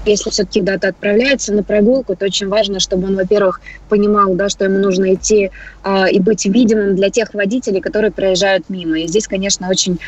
если 0.06 0.30
все-таки 0.30 0.60
куда-то 0.60 0.88
отправляется 0.88 1.52
на 1.52 1.62
прогулку, 1.62 2.16
то 2.16 2.24
очень 2.24 2.48
важно, 2.48 2.80
чтобы 2.80 3.06
он, 3.06 3.16
во-первых, 3.16 3.60
понимал, 3.88 4.34
да, 4.34 4.48
что 4.48 4.64
ему 4.64 4.78
нужно 4.78 5.14
идти 5.14 5.50
э, 5.84 6.10
и 6.10 6.18
быть 6.18 6.46
видимым 6.46 6.96
для 6.96 7.10
тех 7.10 7.34
водителей, 7.34 7.80
которые 7.80 8.10
проезжают 8.10 8.68
мимо. 8.70 8.98
И 8.98 9.06
здесь, 9.06 9.28
конечно, 9.28 9.68
очень 9.68 10.00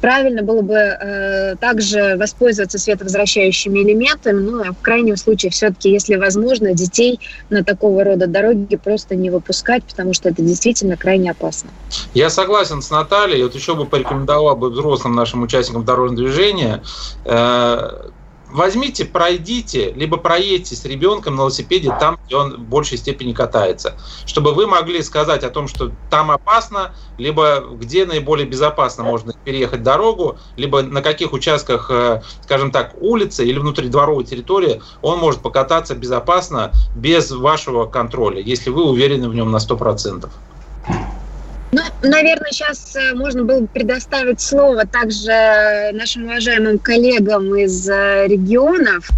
правильно 0.00 0.42
было 0.42 0.62
бы 0.62 0.74
э, 0.74 1.56
также 1.56 2.16
воспользоваться 2.16 2.78
световозвращающими 2.78 3.80
элементами, 3.80 4.40
ну, 4.40 4.62
а 4.62 4.72
в 4.72 4.80
крайнем 4.80 5.16
случае 5.16 5.50
все-таки, 5.50 5.90
если 5.90 6.16
возможно, 6.16 6.72
детей 6.74 7.20
на 7.50 7.64
такого 7.64 8.04
рода 8.04 8.26
дороги 8.26 8.76
просто 8.76 9.14
не 9.14 9.30
выпускать, 9.30 9.84
потому 9.84 10.14
что 10.14 10.28
это 10.28 10.42
действительно 10.42 10.96
крайне 10.96 11.30
опасно. 11.30 11.70
Я 12.14 12.30
согласен 12.30 12.82
с 12.82 12.90
Натальей, 12.90 13.42
вот 13.42 13.54
еще 13.54 13.74
бы 13.74 13.86
порекомендовал 13.86 14.56
бы 14.56 14.70
взрослым 14.70 15.14
нашим 15.14 15.42
участникам 15.42 15.84
дорожного 15.84 16.22
движения 16.22 16.82
э, 17.24 18.10
возьмите, 18.52 19.04
пройдите, 19.04 19.92
либо 19.92 20.16
проедьте 20.16 20.76
с 20.76 20.84
ребенком 20.84 21.36
на 21.36 21.40
велосипеде 21.40 21.94
там, 21.98 22.18
где 22.26 22.36
он 22.36 22.56
в 22.56 22.60
большей 22.60 22.98
степени 22.98 23.32
катается, 23.32 23.96
чтобы 24.26 24.52
вы 24.52 24.66
могли 24.66 25.02
сказать 25.02 25.44
о 25.44 25.50
том, 25.50 25.68
что 25.68 25.92
там 26.10 26.30
опасно, 26.30 26.94
либо 27.18 27.60
где 27.72 28.06
наиболее 28.06 28.46
безопасно 28.46 29.04
можно 29.04 29.32
переехать 29.44 29.82
дорогу, 29.82 30.38
либо 30.56 30.82
на 30.82 31.02
каких 31.02 31.32
участках, 31.32 31.90
э, 31.90 32.22
скажем 32.42 32.70
так, 32.70 32.94
улицы 33.00 33.44
или 33.44 33.58
внутридворовой 33.58 34.24
территории 34.24 34.82
он 35.02 35.18
может 35.18 35.40
покататься 35.40 35.94
безопасно 35.94 36.72
без 36.94 37.30
вашего 37.30 37.86
контроля, 37.86 38.40
если 38.40 38.70
вы 38.70 38.84
уверены 38.84 39.28
в 39.28 39.34
нем 39.34 39.50
на 39.50 39.58
100%. 39.58 40.28
Ну, 41.72 41.82
наверное, 42.02 42.50
сейчас 42.50 42.96
э, 42.96 43.14
можно 43.14 43.44
было 43.44 43.60
бы 43.60 43.66
предоставить 43.68 44.40
слово 44.40 44.86
также 44.86 45.92
нашим 45.92 46.24
уважаемым 46.24 46.78
коллегам 46.78 47.54
из 47.54 47.88
э, 47.88 48.26
регионов. 48.26 49.08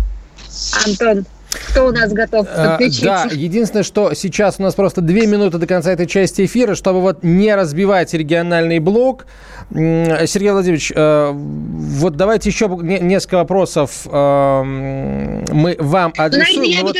Антон, 0.86 1.24
кто 1.50 1.86
у 1.86 1.92
нас 1.92 2.12
готов 2.12 2.46
подключиться? 2.46 3.04
Да, 3.04 3.28
единственное, 3.30 3.84
что 3.84 4.12
сейчас 4.12 4.56
у 4.58 4.62
нас 4.62 4.74
просто 4.74 5.00
две 5.00 5.26
минуты 5.26 5.56
до 5.56 5.66
конца 5.66 5.92
этой 5.92 6.06
части 6.06 6.44
эфира, 6.44 6.74
чтобы 6.74 7.00
вот 7.00 7.22
не 7.22 7.54
разбивать 7.54 8.12
региональный 8.12 8.80
блок. 8.80 9.26
Сергей 9.70 10.50
Владимирович, 10.50 10.92
э, 10.94 11.30
вот 11.32 12.16
давайте 12.16 12.50
еще 12.50 12.68
несколько 12.68 13.36
вопросов 13.36 14.04
мы 14.04 15.76
вам 15.78 16.12
адресуем. 16.18 16.58
Ну, 16.58 16.64
я 16.64 16.82
вот 16.82 16.96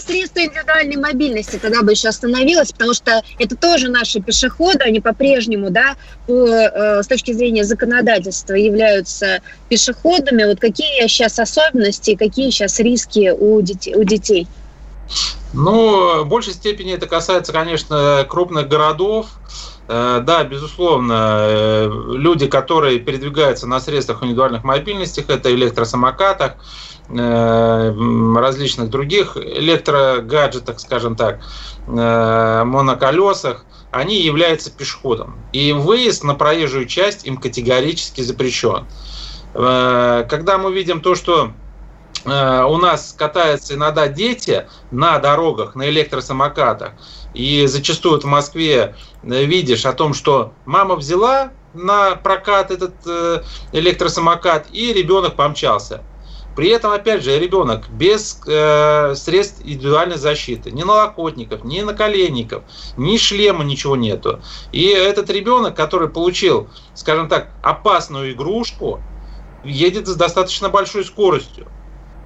средства 0.00 0.40
индивидуальной 0.40 0.96
мобильности 0.96 1.58
тогда 1.58 1.82
бы 1.82 1.92
еще 1.92 2.08
остановилась, 2.08 2.72
потому 2.72 2.94
что 2.94 3.22
это 3.38 3.56
тоже 3.56 3.88
наши 3.88 4.20
пешеходы, 4.20 4.84
они 4.84 5.00
по-прежнему, 5.00 5.70
да, 5.70 5.96
по, 6.26 6.32
э, 6.32 7.02
с 7.02 7.06
точки 7.06 7.32
зрения 7.32 7.64
законодательства 7.64 8.54
являются 8.54 9.40
пешеходами. 9.68 10.44
Вот 10.44 10.60
какие 10.60 11.06
сейчас 11.06 11.38
особенности, 11.38 12.14
какие 12.14 12.50
сейчас 12.50 12.78
риски 12.78 13.30
у 13.30 13.60
детей? 13.60 13.94
У 13.94 14.04
детей? 14.04 14.46
Ну, 15.52 16.24
в 16.24 16.28
большей 16.28 16.54
степени 16.54 16.94
это 16.94 17.06
касается, 17.06 17.52
конечно, 17.52 18.26
крупных 18.28 18.68
городов. 18.68 19.26
Э, 19.88 20.20
да, 20.22 20.44
безусловно, 20.44 21.46
э, 21.48 21.90
люди, 22.12 22.46
которые 22.46 23.00
передвигаются 23.00 23.66
на 23.66 23.80
средствах 23.80 24.22
индивидуальных 24.22 24.64
мобильностей, 24.64 25.24
это 25.26 25.52
электросамокатах, 25.52 26.52
э, 27.08 27.94
различных 28.36 28.90
других 28.90 29.36
электрогаджетах, 29.36 30.80
скажем 30.80 31.16
так, 31.16 31.40
моноколесах, 31.86 33.64
они 33.90 34.20
являются 34.22 34.70
пешеходом. 34.70 35.34
И 35.52 35.72
выезд 35.72 36.22
на 36.22 36.34
проезжую 36.34 36.86
часть 36.86 37.26
им 37.26 37.36
категорически 37.36 38.20
запрещен. 38.20 38.86
Когда 39.52 40.58
мы 40.58 40.72
видим 40.72 41.00
то, 41.00 41.16
что 41.16 41.52
у 42.24 42.76
нас 42.76 43.14
катаются 43.16 43.74
иногда 43.74 44.08
дети 44.08 44.66
на 44.90 45.18
дорогах, 45.18 45.74
на 45.74 45.88
электросамокатах, 45.88 46.92
и 47.34 47.66
зачастую 47.66 48.20
в 48.20 48.24
Москве 48.24 48.94
э, 49.22 49.44
видишь 49.44 49.86
о 49.86 49.92
том, 49.92 50.14
что 50.14 50.52
мама 50.64 50.96
взяла 50.96 51.52
на 51.74 52.16
прокат 52.16 52.70
этот 52.70 52.94
э, 53.06 53.42
электросамокат, 53.72 54.66
и 54.72 54.92
ребенок 54.92 55.36
помчался. 55.36 56.02
При 56.54 56.68
этом, 56.68 56.92
опять 56.92 57.24
же, 57.24 57.38
ребенок 57.38 57.88
без 57.88 58.38
э, 58.46 59.14
средств 59.16 59.62
индивидуальной 59.64 60.18
защиты, 60.18 60.70
ни 60.70 60.82
налокотников, 60.82 61.64
ни 61.64 61.80
наколенников, 61.80 62.64
ни 62.98 63.16
шлема, 63.16 63.64
ничего 63.64 63.96
нету. 63.96 64.40
И 64.70 64.84
этот 64.84 65.30
ребенок, 65.30 65.74
который 65.74 66.10
получил, 66.10 66.68
скажем 66.94 67.28
так, 67.28 67.48
опасную 67.62 68.32
игрушку, 68.32 69.00
едет 69.64 70.06
с 70.06 70.14
достаточно 70.14 70.68
большой 70.68 71.06
скоростью. 71.06 71.68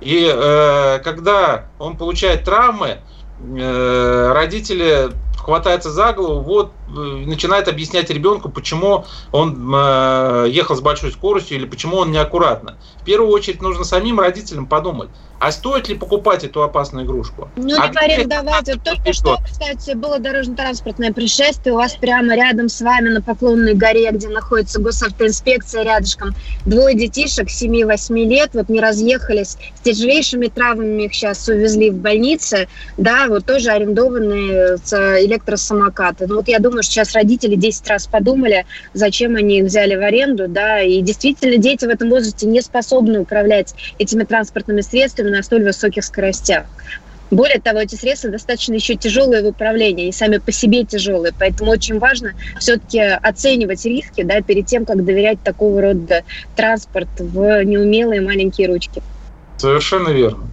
И 0.00 0.30
э, 0.32 1.00
когда 1.02 1.66
он 1.78 1.96
получает 1.96 2.44
травмы, 2.44 2.98
э, 3.40 4.32
родители 4.34 5.10
хватаются 5.38 5.90
за 5.90 6.12
голову, 6.12 6.40
вот 6.40 6.72
Э, 6.88 7.24
начинает 7.26 7.68
объяснять 7.68 8.10
ребенку, 8.10 8.48
почему 8.48 9.04
он 9.32 9.74
э, 9.74 10.46
ехал 10.50 10.76
с 10.76 10.80
большой 10.80 11.10
скоростью 11.10 11.56
или 11.58 11.66
почему 11.66 11.96
он 11.96 12.10
неаккуратно. 12.10 12.78
В 13.00 13.04
первую 13.04 13.30
очередь 13.30 13.60
нужно 13.60 13.84
самим 13.84 14.20
родителям 14.20 14.66
подумать, 14.66 15.10
а 15.40 15.50
стоит 15.50 15.88
ли 15.88 15.96
покупать 15.96 16.44
эту 16.44 16.62
опасную 16.62 17.04
игрушку? 17.04 17.48
Ну, 17.56 17.76
а 17.80 17.88
не 17.88 18.14
арендовать. 18.14 18.68
Вот 18.68 18.82
только 18.84 19.12
что, 19.12 19.38
кстати, 19.44 19.94
было 19.94 20.18
дорожно-транспортное 20.18 21.12
происшествие. 21.12 21.74
У 21.74 21.76
вас 21.76 21.96
прямо 21.96 22.36
рядом 22.36 22.68
с 22.68 22.80
вами 22.80 23.08
на 23.08 23.20
Поклонной 23.20 23.74
горе, 23.74 24.10
где 24.12 24.28
находится 24.28 24.80
госавтоинспекция 24.80 25.82
рядышком, 25.82 26.34
двое 26.64 26.94
детишек 26.94 27.48
7-8 27.48 28.14
лет 28.24 28.50
вот 28.54 28.68
не 28.68 28.80
разъехались 28.80 29.56
с 29.74 29.80
тяжелейшими 29.82 30.46
травмами. 30.46 31.04
Их 31.04 31.14
сейчас 31.14 31.48
увезли 31.48 31.90
в 31.90 31.96
больнице. 31.96 32.68
Да, 32.96 33.26
вот 33.28 33.44
тоже 33.44 33.70
арендованные 33.70 34.76
электросамокаты. 34.76 36.26
Ну, 36.26 36.36
вот 36.36 36.48
я 36.48 36.58
думаю, 36.58 36.76
думаю, 36.76 36.82
что 36.82 36.92
сейчас 36.92 37.14
родители 37.14 37.54
10 37.54 37.88
раз 37.88 38.06
подумали, 38.06 38.66
зачем 38.92 39.34
они 39.36 39.60
их 39.60 39.64
взяли 39.64 39.96
в 39.96 40.02
аренду, 40.02 40.46
да, 40.46 40.82
и 40.82 41.00
действительно 41.00 41.56
дети 41.56 41.86
в 41.86 41.88
этом 41.88 42.10
возрасте 42.10 42.46
не 42.46 42.60
способны 42.60 43.20
управлять 43.20 43.74
этими 43.98 44.24
транспортными 44.24 44.82
средствами 44.82 45.25
на 45.30 45.42
столь 45.42 45.64
высоких 45.64 46.04
скоростях. 46.04 46.66
Более 47.30 47.60
того, 47.60 47.80
эти 47.80 47.96
средства 47.96 48.30
достаточно 48.30 48.74
еще 48.74 48.94
тяжелые 48.94 49.42
в 49.42 49.46
управлении, 49.46 50.08
и 50.08 50.12
сами 50.12 50.38
по 50.38 50.52
себе 50.52 50.84
тяжелые. 50.84 51.32
Поэтому 51.36 51.72
очень 51.72 51.98
важно 51.98 52.34
все-таки 52.60 53.00
оценивать 53.00 53.84
риски 53.84 54.22
да, 54.22 54.40
перед 54.42 54.66
тем, 54.66 54.86
как 54.86 55.04
доверять 55.04 55.42
такого 55.42 55.82
рода 55.82 56.22
транспорт 56.54 57.08
в 57.18 57.64
неумелые 57.64 58.20
маленькие 58.20 58.68
ручки. 58.68 59.02
Совершенно 59.58 60.10
верно. 60.10 60.44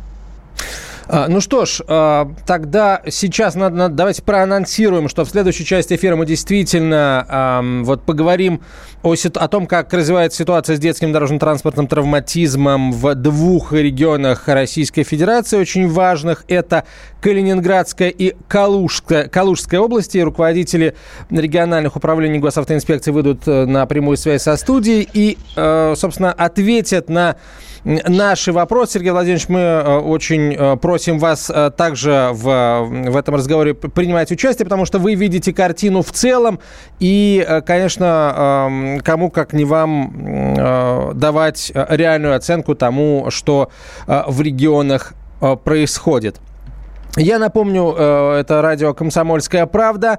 А, 1.08 1.28
ну 1.28 1.42
что 1.42 1.66
ж, 1.66 1.82
а, 1.88 2.32
тогда 2.46 3.02
сейчас 3.10 3.56
надо, 3.56 3.76
надо, 3.76 3.96
давайте 3.96 4.24
проанонсируем, 4.24 5.10
что 5.10 5.26
в 5.26 5.30
следующей 5.30 5.66
части 5.66 5.96
эфира 5.96 6.16
мы 6.16 6.26
действительно 6.26 7.84
вот 7.84 8.04
поговорим 8.04 8.62
о, 9.04 9.13
о 9.13 9.48
том, 9.48 9.68
как 9.68 9.94
развивается 9.94 10.38
ситуация 10.38 10.78
с 10.78 10.80
детским 10.80 11.12
дорожно-транспортным 11.12 11.88
травматизмом 11.88 12.92
в 12.92 13.16
двух 13.16 13.74
регионах 13.74 14.48
Российской 14.48 15.04
Федерации, 15.04 15.58
очень 15.58 15.89
важных. 15.89 16.46
Это 16.48 16.86
Калининградская 17.22 18.10
и 18.10 18.36
Калужская, 18.48 19.28
Калужская 19.28 19.80
области. 19.80 20.18
Руководители 20.18 20.96
региональных 21.30 21.96
управлений 21.96 22.39
госавтоинспекции 22.39 23.12
выйдут 23.12 23.48
э, 23.48 23.66
на 23.66 23.86
прямую 23.86 24.18
связь 24.18 24.44
со 24.44 24.56
студией 24.58 25.08
и, 25.13 25.38
э, 25.56 25.94
собственно, 25.98 26.32
ответят 26.32 27.10
на 27.10 27.36
наши 27.84 28.52
вопросы. 28.52 28.93
Сергей 28.93 29.12
Владимирович, 29.12 29.50
мы 29.50 29.60
э, 29.60 29.98
очень 29.98 30.54
э, 30.54 30.78
просим 30.78 31.19
вас 31.19 31.50
э, 31.50 31.72
также 31.72 32.30
в, 32.32 32.88
в 33.10 33.17
этом 33.17 33.36
разговоре 33.36 33.74
принимать 33.74 34.32
участие, 34.32 34.65
потому 34.65 34.86
что 34.86 35.00
вы 35.00 35.15
видите 35.15 35.54
картину 35.54 36.02
в 36.02 36.12
целом. 36.12 36.60
И, 37.00 37.46
конечно, 37.65 38.67
эм, 38.67 39.00
кому 39.02 39.30
как 39.30 39.54
не 39.54 39.65
вам 39.65 41.13
давать 41.15 41.72
реальную 41.74 42.36
оценку 42.36 42.76
тому, 42.76 43.28
что 43.30 43.69
в 44.08 44.41
регионах 44.41 45.13
происходит. 45.63 46.39
Я 47.15 47.38
напомню, 47.38 47.93
э, 47.95 48.39
это 48.39 48.63
радио 48.63 48.95
«Комсомольская 48.95 49.67
правда». 49.67 50.17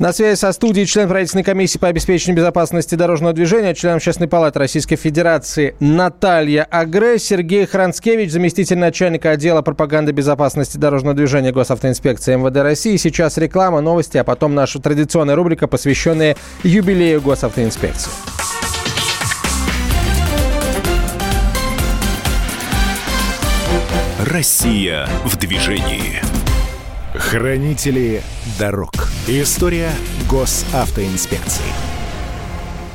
На 0.00 0.12
связи 0.12 0.36
со 0.36 0.50
студией 0.50 0.86
член 0.86 1.08
правительственной 1.08 1.44
комиссии 1.44 1.78
по 1.78 1.86
обеспечению 1.86 2.38
безопасности 2.38 2.96
дорожного 2.96 3.32
движения, 3.32 3.74
член 3.74 3.94
Общественной 3.94 4.26
палаты 4.28 4.58
Российской 4.58 4.96
Федерации 4.96 5.76
Наталья 5.78 6.66
Агре, 6.68 7.20
Сергей 7.20 7.64
Хранскевич, 7.64 8.32
заместитель 8.32 8.78
начальника 8.78 9.30
отдела 9.30 9.62
пропаганды 9.62 10.10
безопасности 10.10 10.78
дорожного 10.78 11.14
движения 11.14 11.52
Госавтоинспекции 11.52 12.34
МВД 12.34 12.56
России. 12.56 12.96
Сейчас 12.96 13.38
реклама, 13.38 13.80
новости, 13.80 14.18
а 14.18 14.24
потом 14.24 14.56
наша 14.56 14.80
традиционная 14.80 15.36
рубрика, 15.36 15.68
посвященная 15.68 16.36
юбилею 16.64 17.22
Госавтоинспекции. 17.22 18.10
Россия 24.32 25.06
в 25.26 25.36
движении. 25.36 26.22
Хранители 27.12 28.22
дорог. 28.58 29.10
История 29.28 29.90
госавтоинспекции. 30.26 31.66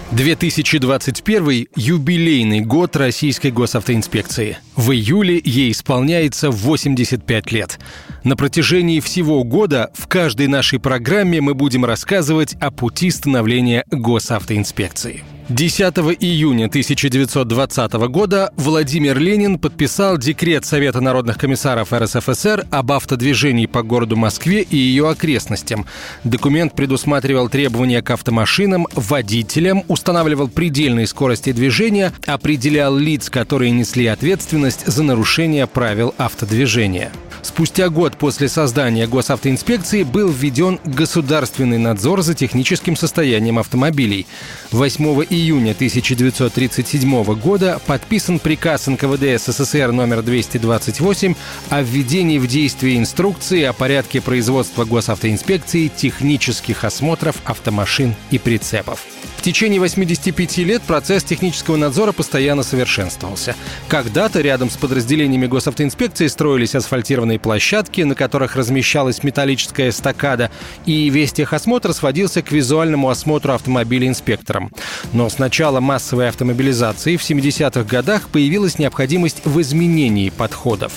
2021– 0.09 1.67
юбилейный 1.75 2.61
год 2.61 2.95
Российской 2.95 3.51
госавтоинспекции. 3.51 4.57
В 4.75 4.91
июле 4.91 5.39
ей 5.45 5.71
исполняется 5.73 6.49
85 6.49 7.51
лет. 7.51 7.79
На 8.23 8.35
протяжении 8.35 8.99
всего 8.99 9.43
года 9.43 9.91
в 9.93 10.07
каждой 10.07 10.47
нашей 10.47 10.79
программе 10.79 11.39
мы 11.39 11.53
будем 11.53 11.85
рассказывать 11.85 12.55
о 12.55 12.71
пути 12.71 13.11
становления 13.11 13.85
госавтоинспекции. 13.91 15.23
10 15.49 15.81
июня 16.19 16.65
1920 16.65 17.93
года 18.09 18.51
Владимир 18.57 19.17
Ленин 19.17 19.57
подписал 19.57 20.17
декрет 20.17 20.65
Совета 20.65 20.99
народных 20.99 21.37
комиссаров 21.37 21.93
РСФСР 21.93 22.67
об 22.69 22.91
автодвижении 22.91 23.65
по 23.65 23.81
городу 23.81 24.17
Москве 24.17 24.61
и 24.61 24.75
ее 24.75 25.09
окрестностям. 25.09 25.85
Документ 26.25 26.73
предусматривал 26.73 27.47
требования 27.47 28.01
к 28.01 28.11
автомашинам, 28.11 28.87
водителям, 28.93 29.85
устанавливал 29.87 30.49
предельные 30.49 31.07
скорости 31.07 31.53
движения, 31.53 32.11
определял 32.25 32.97
лиц, 32.97 33.29
которые 33.29 33.71
несли 33.71 34.05
ответственность 34.07 34.85
за 34.85 35.01
нарушение 35.03 35.65
правил 35.65 36.13
автодвижения. 36.17 37.09
Спустя 37.41 37.87
год 37.87 38.17
после 38.17 38.49
создания 38.49 39.07
госавтоинспекции 39.07 40.03
был 40.03 40.29
введен 40.29 40.81
государственный 40.83 41.77
надзор 41.77 42.21
за 42.21 42.33
техническим 42.33 42.97
состоянием 42.97 43.59
автомобилей. 43.59 44.27
8 44.71 45.05
июня 45.29 45.36
1937 45.45 47.23
года 47.35 47.79
подписан 47.85 48.39
приказ 48.39 48.87
НКВД 48.87 49.39
СССР 49.39 49.91
номер 49.91 50.23
228 50.23 51.35
о 51.69 51.81
введении 51.81 52.39
в 52.39 52.47
действие 52.47 52.97
инструкции 52.97 53.63
о 53.63 53.73
порядке 53.73 54.19
производства 54.19 54.83
госавтоинспекции 54.83 55.89
технических 55.89 56.83
осмотров 56.83 57.35
автомашин 57.45 58.15
и 58.31 58.39
прицепов. 58.39 59.05
В 59.37 59.43
течение 59.43 59.79
85 59.79 60.57
лет 60.57 60.81
процесс 60.81 61.23
технического 61.23 61.77
надзора 61.77 62.11
постоянно 62.11 62.63
совершенствовался. 62.63 63.55
Когда-то 63.87 64.41
рядом 64.41 64.69
с 64.69 64.75
подразделениями 64.75 65.45
госавтоинспекции 65.45 66.27
строились 66.27 66.75
асфальтированные 66.75 67.39
площадки, 67.39 68.01
на 68.01 68.15
которых 68.15 68.55
размещалась 68.55 69.23
металлическая 69.23 69.89
эстакада, 69.89 70.49
и 70.85 71.09
весь 71.09 71.31
техосмотр 71.31 71.93
сводился 71.93 72.41
к 72.41 72.51
визуальному 72.51 73.09
осмотру 73.09 73.53
автомобиля 73.53 74.07
инспектором. 74.07 74.71
Но 75.13 75.26
с 75.29 75.39
начала 75.39 75.79
массовой 75.79 76.29
автомобилизации 76.29 77.17
в 77.17 77.21
70-х 77.21 77.83
годах 77.83 78.29
появилась 78.29 78.79
необходимость 78.79 79.45
в 79.45 79.59
изменении 79.61 80.29
подходов. 80.29 80.93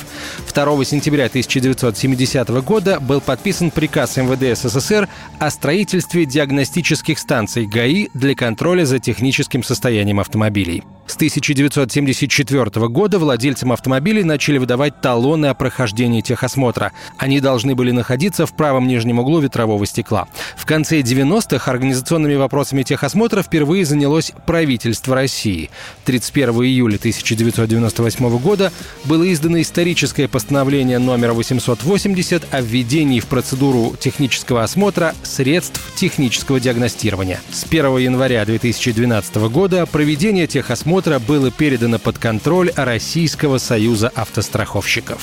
2 0.52 0.84
сентября 0.84 1.26
1970 1.26 2.48
года 2.62 3.00
был 3.00 3.20
подписан 3.20 3.70
приказ 3.70 4.16
МВД 4.16 4.58
СССР 4.58 5.08
о 5.38 5.50
строительстве 5.50 6.26
диагностических 6.26 7.18
станций 7.18 7.66
ГАИ 7.66 8.08
для 8.14 8.34
контроля 8.34 8.84
за 8.84 8.98
техническим 8.98 9.62
состоянием 9.62 10.20
автомобилей. 10.20 10.82
С 11.10 11.16
1974 11.16 12.86
года 12.86 13.18
владельцам 13.18 13.72
автомобилей 13.72 14.22
начали 14.22 14.58
выдавать 14.58 15.00
талоны 15.00 15.46
о 15.46 15.54
прохождении 15.54 16.20
техосмотра. 16.20 16.92
Они 17.18 17.40
должны 17.40 17.74
были 17.74 17.90
находиться 17.90 18.46
в 18.46 18.54
правом 18.54 18.86
нижнем 18.86 19.18
углу 19.18 19.40
ветрового 19.40 19.84
стекла. 19.86 20.28
В 20.56 20.66
конце 20.66 21.00
90-х 21.00 21.68
организационными 21.68 22.36
вопросами 22.36 22.84
техосмотра 22.84 23.42
впервые 23.42 23.84
занялось 23.84 24.19
правительство 24.46 25.14
России. 25.14 25.70
31 26.04 26.50
июля 26.64 26.96
1998 26.96 28.38
года 28.38 28.72
было 29.04 29.30
издано 29.32 29.60
историческое 29.60 30.28
постановление 30.28 30.98
номер 30.98 31.32
880 31.32 32.52
о 32.52 32.60
введении 32.60 33.20
в 33.20 33.26
процедуру 33.26 33.96
технического 33.98 34.62
осмотра 34.62 35.14
средств 35.22 35.80
технического 35.96 36.60
диагностирования. 36.60 37.40
С 37.50 37.64
1 37.64 37.96
января 37.98 38.44
2012 38.44 39.36
года 39.48 39.86
проведение 39.86 40.46
техосмотра 40.46 40.80
осмотра 40.80 41.18
было 41.18 41.50
передано 41.50 41.98
под 41.98 42.18
контроль 42.18 42.72
Российского 42.74 43.58
союза 43.58 44.10
автостраховщиков. 44.14 45.22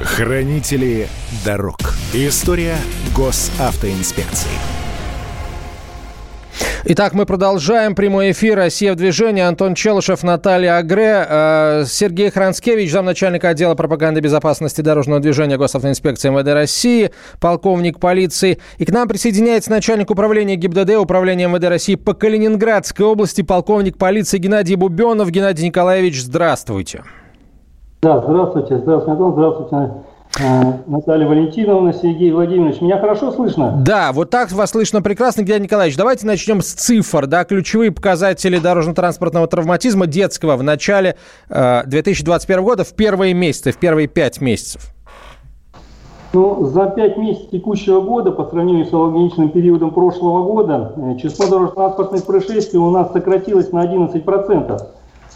Хранители 0.00 1.08
дорог. 1.44 1.78
История 2.12 2.76
госавтоинспекции. 3.14 4.77
Итак, 6.84 7.12
мы 7.12 7.26
продолжаем 7.26 7.96
прямой 7.96 8.30
эфир 8.30 8.56
«Россия 8.56 8.92
в 8.92 8.96
движении». 8.96 9.42
Антон 9.42 9.74
Челышев, 9.74 10.22
Наталья 10.22 10.76
Агре, 10.76 11.26
э, 11.28 11.84
Сергей 11.86 12.30
Хранскевич, 12.30 12.92
замначальника 12.92 13.48
отдела 13.48 13.74
пропаганды 13.74 14.20
безопасности 14.20 14.80
дорожного 14.80 15.20
движения 15.20 15.56
Госавтоинспекции 15.58 16.30
МВД 16.30 16.52
России, 16.52 17.10
полковник 17.40 17.98
полиции. 17.98 18.58
И 18.78 18.84
к 18.84 18.90
нам 18.90 19.08
присоединяется 19.08 19.70
начальник 19.70 20.10
управления 20.10 20.54
ГИБДД 20.54 20.96
Управления 20.98 21.48
МВД 21.48 21.64
России 21.64 21.96
по 21.96 22.14
Калининградской 22.14 23.04
области, 23.04 23.42
полковник 23.42 23.98
полиции 23.98 24.38
Геннадий 24.38 24.76
Бубенов. 24.76 25.30
Геннадий 25.30 25.66
Николаевич, 25.66 26.22
здравствуйте. 26.22 27.02
Да, 28.02 28.20
здравствуйте. 28.20 28.78
Здравствуйте, 28.78 29.12
Антон. 29.12 29.32
Здравствуйте, 29.32 29.94
Наталья 30.86 31.26
Валентиновна, 31.26 31.92
Сергей 31.92 32.30
Владимирович. 32.30 32.80
Меня 32.80 32.98
хорошо 32.98 33.32
слышно? 33.32 33.82
Да, 33.84 34.12
вот 34.12 34.30
так 34.30 34.52
вас 34.52 34.70
слышно 34.70 35.02
прекрасно, 35.02 35.42
Геннадий 35.42 35.64
Николаевич. 35.64 35.96
Давайте 35.96 36.26
начнем 36.26 36.62
с 36.62 36.72
цифр. 36.72 37.26
Да, 37.26 37.44
ключевые 37.44 37.90
показатели 37.90 38.58
дорожно-транспортного 38.58 39.46
травматизма 39.46 40.06
детского 40.06 40.56
в 40.56 40.62
начале 40.62 41.16
э, 41.48 41.82
2021 41.86 42.64
года, 42.64 42.84
в 42.84 42.94
первые 42.94 43.34
месяцы, 43.34 43.72
в 43.72 43.78
первые 43.78 44.08
пять 44.08 44.40
месяцев. 44.40 44.92
Ну, 46.32 46.66
за 46.66 46.86
пять 46.90 47.16
месяцев 47.16 47.50
текущего 47.50 48.00
года, 48.00 48.30
по 48.32 48.44
сравнению 48.44 48.84
с 48.84 48.92
аналогичным 48.92 49.48
периодом 49.48 49.92
прошлого 49.92 50.44
года, 50.44 50.92
э, 50.96 51.16
число 51.18 51.46
дорожно-транспортных 51.46 52.24
происшествий 52.24 52.78
у 52.78 52.90
нас 52.90 53.12
сократилось 53.12 53.72
на 53.72 53.82
11%. 53.82 54.78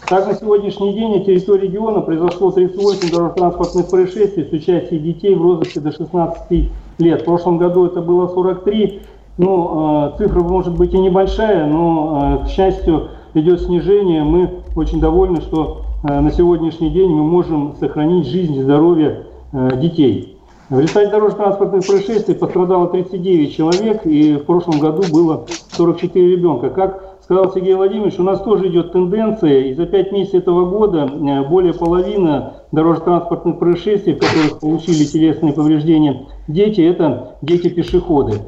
Так, 0.09 0.27
на 0.27 0.33
сегодняшний 0.33 0.93
день 0.93 1.17
на 1.17 1.19
территории 1.23 1.67
региона 1.67 2.01
произошло 2.01 2.51
38 2.51 3.09
дорожно-транспортных 3.09 3.89
происшествий 3.89 4.43
с 4.43 4.51
участием 4.51 5.01
детей 5.01 5.33
в 5.33 5.41
возрасте 5.41 5.79
до 5.79 5.93
16 5.93 6.69
лет. 6.97 7.21
В 7.21 7.25
прошлом 7.25 7.57
году 7.57 7.85
это 7.85 8.01
было 8.01 8.27
43. 8.27 9.01
Ну, 9.37 10.11
э, 10.13 10.17
цифра 10.17 10.41
может 10.41 10.77
быть 10.77 10.93
и 10.93 10.99
небольшая, 10.99 11.67
но, 11.67 12.41
э, 12.41 12.45
к 12.45 12.49
счастью, 12.49 13.11
идет 13.33 13.61
снижение. 13.61 14.23
Мы 14.23 14.49
очень 14.75 14.99
довольны, 14.99 15.39
что 15.39 15.83
э, 16.03 16.19
на 16.19 16.31
сегодняшний 16.31 16.89
день 16.89 17.09
мы 17.09 17.23
можем 17.23 17.75
сохранить 17.79 18.27
жизнь 18.27 18.55
и 18.55 18.61
здоровье 18.61 19.27
детей. 19.53 20.37
В 20.69 20.79
результате 20.79 21.11
дорожно-транспортных 21.11 21.85
происшествий 21.85 22.35
пострадало 22.35 22.87
39 22.89 23.55
человек, 23.55 24.05
и 24.05 24.33
в 24.33 24.43
прошлом 24.43 24.79
году 24.79 25.03
было 25.11 25.45
44 25.71 26.27
ребенка. 26.27 26.69
Как 26.69 27.12
сказал 27.23 27.53
Сергей 27.53 27.73
Владимирович, 27.73 28.19
у 28.19 28.23
нас 28.23 28.41
тоже 28.41 28.67
идет 28.67 28.91
тенденция, 28.91 29.61
и 29.61 29.73
за 29.73 29.85
пять 29.85 30.11
месяцев 30.11 30.41
этого 30.41 30.69
года 30.69 31.09
э, 31.09 31.47
более 31.47 31.73
половины 31.73 32.51
дорожно-транспортных 32.71 33.59
происшествий, 33.59 34.15
в 34.15 34.19
которых 34.19 34.59
получили 34.59 35.05
телесные 35.05 35.53
повреждения 35.53 36.27
дети, 36.47 36.81
это 36.81 37.37
дети-пешеходы. 37.41 38.39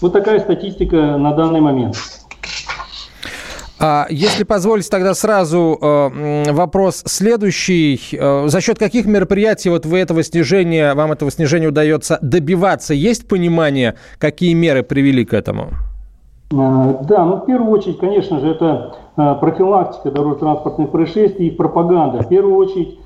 Вот 0.00 0.12
такая 0.12 0.40
статистика 0.40 1.16
на 1.18 1.34
данный 1.34 1.60
момент. 1.60 1.96
А 3.78 4.06
если 4.08 4.44
позволить 4.44 4.88
тогда 4.88 5.12
сразу 5.12 5.78
э, 5.80 6.52
вопрос 6.52 7.02
следующий. 7.04 8.00
Э, 8.12 8.44
за 8.48 8.60
счет 8.62 8.78
каких 8.78 9.04
мероприятий 9.04 9.68
вот 9.68 9.84
вы 9.84 9.98
этого 9.98 10.22
снижения, 10.22 10.94
вам 10.94 11.12
этого 11.12 11.30
снижения 11.30 11.66
удается 11.66 12.18
добиваться? 12.22 12.94
Есть 12.94 13.28
понимание, 13.28 13.96
какие 14.18 14.54
меры 14.54 14.82
привели 14.82 15.26
к 15.26 15.34
этому? 15.34 15.74
Э, 16.52 17.04
да, 17.06 17.24
ну 17.24 17.36
в 17.36 17.46
первую 17.46 17.70
очередь, 17.70 17.98
конечно 17.98 18.40
же, 18.40 18.48
это 18.48 18.94
э, 19.16 19.34
профилактика 19.40 20.10
дорожно-транспортных 20.10 20.90
происшествий 20.90 21.48
и 21.48 21.50
пропаганда. 21.50 22.22
В 22.22 22.28
первую 22.28 22.56
очередь 22.56 22.98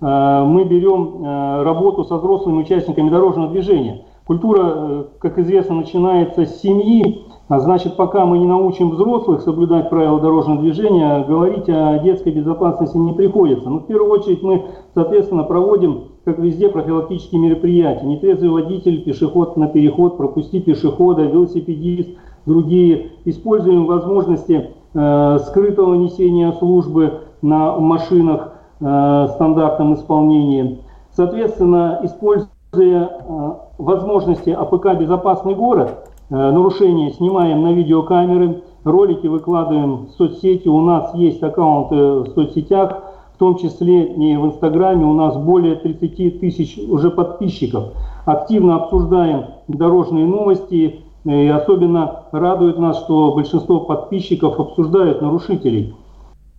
э, 0.00 0.44
мы 0.46 0.64
берем 0.64 1.24
работу 1.64 2.04
со 2.04 2.16
взрослыми 2.16 2.60
участниками 2.60 3.10
дорожного 3.10 3.50
движения. 3.50 4.02
Культура, 4.26 5.06
как 5.18 5.38
известно, 5.38 5.74
начинается 5.74 6.46
с 6.46 6.62
семьи, 6.62 7.26
а 7.48 7.60
значит, 7.60 7.96
пока 7.96 8.24
мы 8.24 8.38
не 8.38 8.46
научим 8.46 8.92
взрослых 8.92 9.42
соблюдать 9.42 9.90
правила 9.90 10.18
дорожного 10.18 10.62
движения, 10.62 11.22
говорить 11.28 11.68
о 11.68 11.98
детской 11.98 12.32
безопасности 12.32 12.96
не 12.96 13.12
приходится. 13.12 13.68
Но 13.68 13.80
в 13.80 13.86
первую 13.86 14.10
очередь 14.10 14.42
мы, 14.42 14.64
соответственно, 14.94 15.42
проводим, 15.42 16.04
как 16.24 16.38
везде, 16.38 16.70
профилактические 16.70 17.38
мероприятия. 17.38 18.06
Нетрезвый 18.06 18.48
водитель, 18.48 19.04
пешеход 19.04 19.58
на 19.58 19.68
переход, 19.68 20.16
пропусти 20.16 20.58
пешехода, 20.58 21.22
велосипедист– 21.24 22.08
другие. 22.46 23.10
Используем 23.24 23.86
возможности 23.86 24.70
э, 24.94 25.38
скрытого 25.46 25.94
несения 25.94 26.52
службы 26.52 27.20
на 27.42 27.78
машинах 27.78 28.52
э, 28.80 29.28
стандартном 29.34 29.94
исполнении. 29.94 30.80
Соответственно, 31.12 32.00
используя 32.02 32.48
э, 32.72 33.52
возможности 33.78 34.50
АПК 34.50 34.98
«Безопасный 34.98 35.54
город», 35.54 36.10
нарушения 36.30 37.10
снимаем 37.10 37.62
на 37.62 37.72
видеокамеры, 37.74 38.62
ролики 38.82 39.26
выкладываем 39.26 40.06
в 40.06 40.10
соцсети, 40.12 40.68
у 40.68 40.80
нас 40.80 41.14
есть 41.14 41.42
аккаунты 41.42 41.94
в 41.96 42.28
соцсетях, 42.34 43.02
в 43.34 43.38
том 43.38 43.56
числе 43.56 44.04
и 44.04 44.36
в 44.36 44.46
Инстаграме 44.46 45.04
у 45.04 45.12
нас 45.12 45.36
более 45.36 45.74
30 45.74 46.40
тысяч 46.40 46.78
уже 46.78 47.10
подписчиков. 47.10 47.92
Активно 48.24 48.76
обсуждаем 48.76 49.46
дорожные 49.66 50.24
новости, 50.24 51.00
и 51.24 51.48
особенно 51.48 52.24
радует 52.32 52.78
нас, 52.78 52.98
что 52.98 53.32
большинство 53.32 53.80
подписчиков 53.80 54.60
обсуждают 54.60 55.22
нарушителей. 55.22 55.94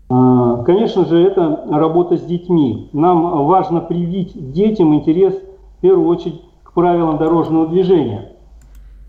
А, 0.09 0.63
конечно 0.63 1.05
же, 1.05 1.21
это 1.21 1.65
работа 1.69 2.17
с 2.17 2.21
детьми. 2.21 2.89
Нам 2.93 3.45
важно 3.45 3.81
привить 3.81 4.51
детям 4.53 4.95
интерес, 4.95 5.35
в 5.77 5.81
первую 5.81 6.07
очередь, 6.07 6.41
к 6.63 6.73
правилам 6.73 7.17
дорожного 7.17 7.67
движения. 7.67 8.33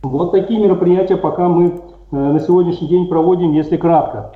Вот 0.02 0.32
такие 0.32 0.60
мероприятия 0.60 1.16
пока 1.16 1.48
мы 1.48 1.66
э, 2.12 2.16
на 2.16 2.38
сегодняшний 2.40 2.88
день 2.88 3.08
проводим, 3.08 3.52
если 3.52 3.76
кратко. 3.76 4.32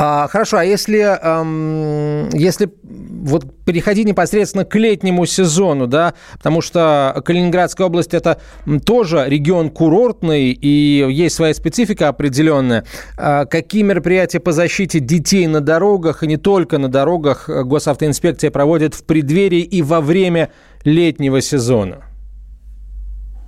А, 0.00 0.28
хорошо, 0.28 0.58
а 0.58 0.64
если, 0.64 1.00
эм, 1.00 2.28
если 2.28 2.72
вот 2.84 3.46
переходить 3.64 4.06
непосредственно 4.06 4.64
к 4.64 4.76
летнему 4.76 5.26
сезону, 5.26 5.88
да, 5.88 6.14
потому 6.34 6.60
что 6.60 7.20
Калининградская 7.24 7.88
область 7.88 8.14
это 8.14 8.40
тоже 8.86 9.24
регион 9.26 9.70
курортный 9.70 10.52
и 10.52 11.04
есть 11.10 11.34
своя 11.34 11.52
специфика 11.52 12.06
определенная. 12.06 12.84
А 13.16 13.44
какие 13.44 13.82
мероприятия 13.82 14.38
по 14.38 14.52
защите 14.52 15.00
детей 15.00 15.48
на 15.48 15.60
дорогах 15.60 16.22
и 16.22 16.28
не 16.28 16.36
только 16.36 16.78
на 16.78 16.88
дорогах 16.88 17.48
госавтоинспекция 17.48 18.52
проводит 18.52 18.94
в 18.94 19.04
преддверии 19.04 19.62
и 19.62 19.82
во 19.82 20.00
время 20.00 20.50
летнего 20.84 21.40
сезона? 21.40 22.04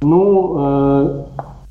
Ну, 0.02 0.56
э, 0.58 1.24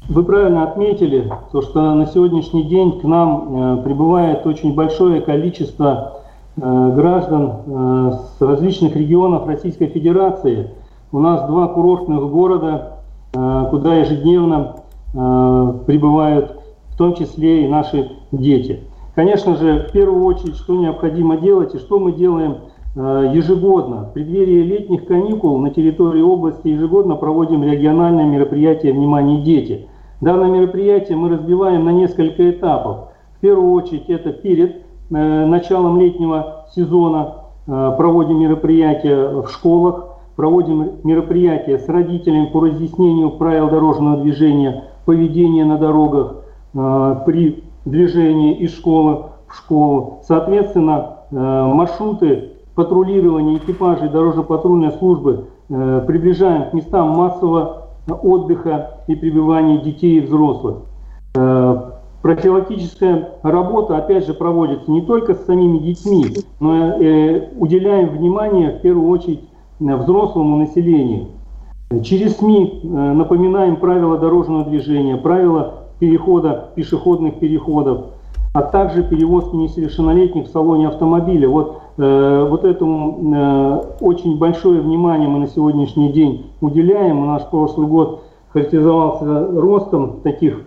вы 0.09 0.23
правильно 0.23 0.63
отметили, 0.63 1.31
то, 1.51 1.61
что 1.61 1.93
на 1.93 2.07
сегодняшний 2.07 2.63
день 2.63 2.99
к 2.99 3.03
нам 3.03 3.77
э, 3.79 3.83
прибывает 3.83 4.45
очень 4.45 4.73
большое 4.73 5.21
количество 5.21 6.21
э, 6.57 6.91
граждан 6.95 7.51
э, 7.65 8.11
с 8.37 8.41
различных 8.41 8.95
регионов 8.95 9.47
Российской 9.47 9.85
Федерации. 9.85 10.71
У 11.11 11.19
нас 11.19 11.47
два 11.47 11.67
курортных 11.67 12.21
города, 12.29 12.97
куда 13.31 13.95
ежедневно 13.95 14.75
прибывают 15.11 16.59
в 16.91 16.97
том 16.97 17.15
числе 17.15 17.65
и 17.65 17.67
наши 17.67 18.11
дети. 18.31 18.81
Конечно 19.15 19.55
же, 19.55 19.87
в 19.89 19.91
первую 19.91 20.23
очередь, 20.25 20.55
что 20.55 20.75
необходимо 20.75 21.37
делать 21.37 21.73
и 21.73 21.79
что 21.79 21.97
мы 21.97 22.11
делаем 22.11 22.57
ежегодно. 22.95 24.03
В 24.03 24.13
преддверии 24.13 24.61
летних 24.61 25.07
каникул 25.07 25.57
на 25.57 25.71
территории 25.71 26.21
области 26.21 26.67
ежегодно 26.67 27.15
проводим 27.15 27.63
региональное 27.63 28.25
мероприятие 28.25 28.93
«Внимание, 28.93 29.41
дети!». 29.41 29.88
Данное 30.21 30.49
мероприятие 30.49 31.17
мы 31.17 31.29
разбиваем 31.29 31.85
на 31.85 31.91
несколько 31.91 32.49
этапов. 32.49 33.09
В 33.37 33.39
первую 33.39 33.71
очередь 33.71 34.09
это 34.09 34.33
перед 34.33 34.75
э, 34.75 35.45
началом 35.45 35.97
летнего 35.97 36.65
сезона 36.75 37.35
э, 37.65 37.93
проводим 37.97 38.39
мероприятия 38.39 39.29
в 39.29 39.47
школах, 39.47 40.07
проводим 40.35 40.91
мероприятия 41.05 41.79
с 41.79 41.87
родителями 41.87 42.47
по 42.47 42.59
разъяснению 42.59 43.31
правил 43.31 43.69
дорожного 43.69 44.21
движения, 44.21 44.85
поведения 45.05 45.63
на 45.63 45.77
дорогах. 45.77 46.35
при 47.25 47.63
движении 47.85 48.53
из 48.57 48.75
школы 48.75 49.25
в 49.47 49.55
школу. 49.55 50.19
Соответственно, 50.27 51.15
маршруты 51.31 52.51
патрулирования 52.75 53.57
экипажей 53.57 54.09
дорожно-патрульной 54.09 54.91
службы 54.91 55.47
приближаем 55.67 56.69
к 56.69 56.73
местам 56.73 57.09
массового 57.09 57.78
отдыха 58.15 59.01
и 59.07 59.15
пребывания 59.15 59.79
детей 59.79 60.17
и 60.17 60.21
взрослых. 60.21 60.77
Профилактическая 62.21 63.29
работа, 63.43 63.97
опять 63.97 64.25
же, 64.25 64.33
проводится 64.33 64.91
не 64.91 65.01
только 65.01 65.35
с 65.35 65.45
самими 65.45 65.77
детьми, 65.77 66.25
но 66.59 66.97
и 66.99 67.43
уделяем 67.57 68.09
внимание, 68.09 68.71
в 68.71 68.81
первую 68.81 69.09
очередь, 69.09 69.41
взрослому 69.79 70.57
населению. 70.57 71.27
Через 72.03 72.37
СМИ 72.37 72.81
э, 72.83 72.87
напоминаем 72.87 73.77
правила 73.77 74.17
дорожного 74.19 74.63
движения, 74.63 75.17
правила 75.17 75.85
перехода, 75.99 76.69
пешеходных 76.75 77.39
переходов, 77.39 78.11
а 78.53 78.61
также 78.61 79.01
перевозки 79.01 79.55
несовершеннолетних 79.55 80.45
в 80.47 80.51
салоне 80.51 80.87
автомобиля. 80.87 81.49
Вот, 81.49 81.77
э, 81.77 81.88
вот 81.99 82.63
этому 82.63 83.35
э, 83.35 83.81
очень 83.99 84.37
большое 84.37 84.79
внимание 84.79 85.27
мы 85.27 85.39
на 85.39 85.47
сегодняшний 85.47 86.11
день 86.11 86.45
уделяем. 86.61 87.25
Наш 87.27 87.45
прошлый 87.49 87.87
год 87.87 88.23
характеризовался 88.53 89.47
ростом 89.51 90.21
таких 90.23 90.61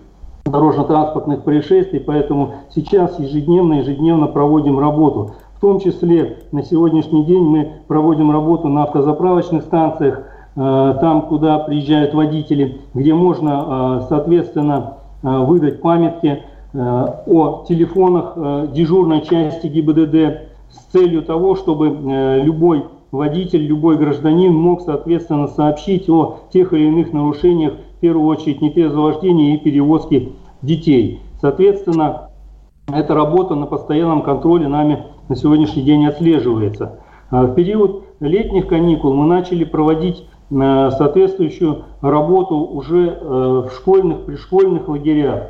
дорожно-транспортных 0.45 1.42
происшествий, 1.42 2.01
поэтому 2.01 2.55
сейчас 2.75 3.18
ежедневно, 3.18 3.75
ежедневно 3.75 4.27
проводим 4.27 4.79
работу. 4.79 5.33
В 5.57 5.61
том 5.61 5.81
числе 5.81 6.38
на 6.51 6.62
сегодняшний 6.62 7.25
день 7.25 7.45
мы 7.45 7.73
проводим 7.87 8.31
работу 8.31 8.68
на 8.68 8.83
автозаправочных 8.83 9.62
станциях, 9.62 10.25
э, 10.57 10.95
там, 11.01 11.23
куда 11.23 11.61
приезжают 11.61 12.14
водители, 12.14 12.81
где 12.95 13.14
можно, 13.14 14.01
э, 14.03 14.07
соответственно, 14.09 14.95
э, 15.23 15.38
выдать 15.38 15.81
памятки 15.81 16.42
о 16.75 17.64
телефонах 17.68 18.73
дежурной 18.73 19.21
части 19.21 19.66
ГИБДД 19.66 20.52
с 20.73 20.93
целью 20.93 21.23
того, 21.23 21.55
чтобы 21.55 22.41
любой 22.43 22.87
водитель, 23.11 23.63
любой 23.63 23.97
гражданин 23.97 24.53
мог, 24.53 24.81
соответственно, 24.81 25.47
сообщить 25.49 26.09
о 26.09 26.39
тех 26.51 26.73
или 26.73 26.87
иных 26.87 27.13
нарушениях 27.13 27.75
первую 28.03 28.27
очередь 28.27 28.61
нетрезвого 28.61 29.13
вождения 29.13 29.55
и 29.55 29.59
перевозки 29.59 30.33
детей. 30.61 31.21
Соответственно, 31.41 32.31
эта 32.93 33.15
работа 33.15 33.55
на 33.55 33.67
постоянном 33.67 34.23
контроле 34.23 34.69
нами 34.69 35.05
на 35.29 35.37
сегодняшний 35.37 35.83
день 35.83 36.05
отслеживается. 36.07 36.99
А 37.31 37.45
в 37.45 37.55
период 37.55 38.03
летних 38.21 38.67
каникул 38.67 39.15
мы 39.15 39.27
начали 39.27 39.65
проводить 39.65 40.27
э, 40.51 40.91
соответствующую 40.91 41.85
работу 42.01 42.57
уже 42.57 43.07
э, 43.09 43.69
в 43.69 43.71
школьных, 43.73 44.27
пришкольных 44.27 44.89
лагерях. 44.89 45.45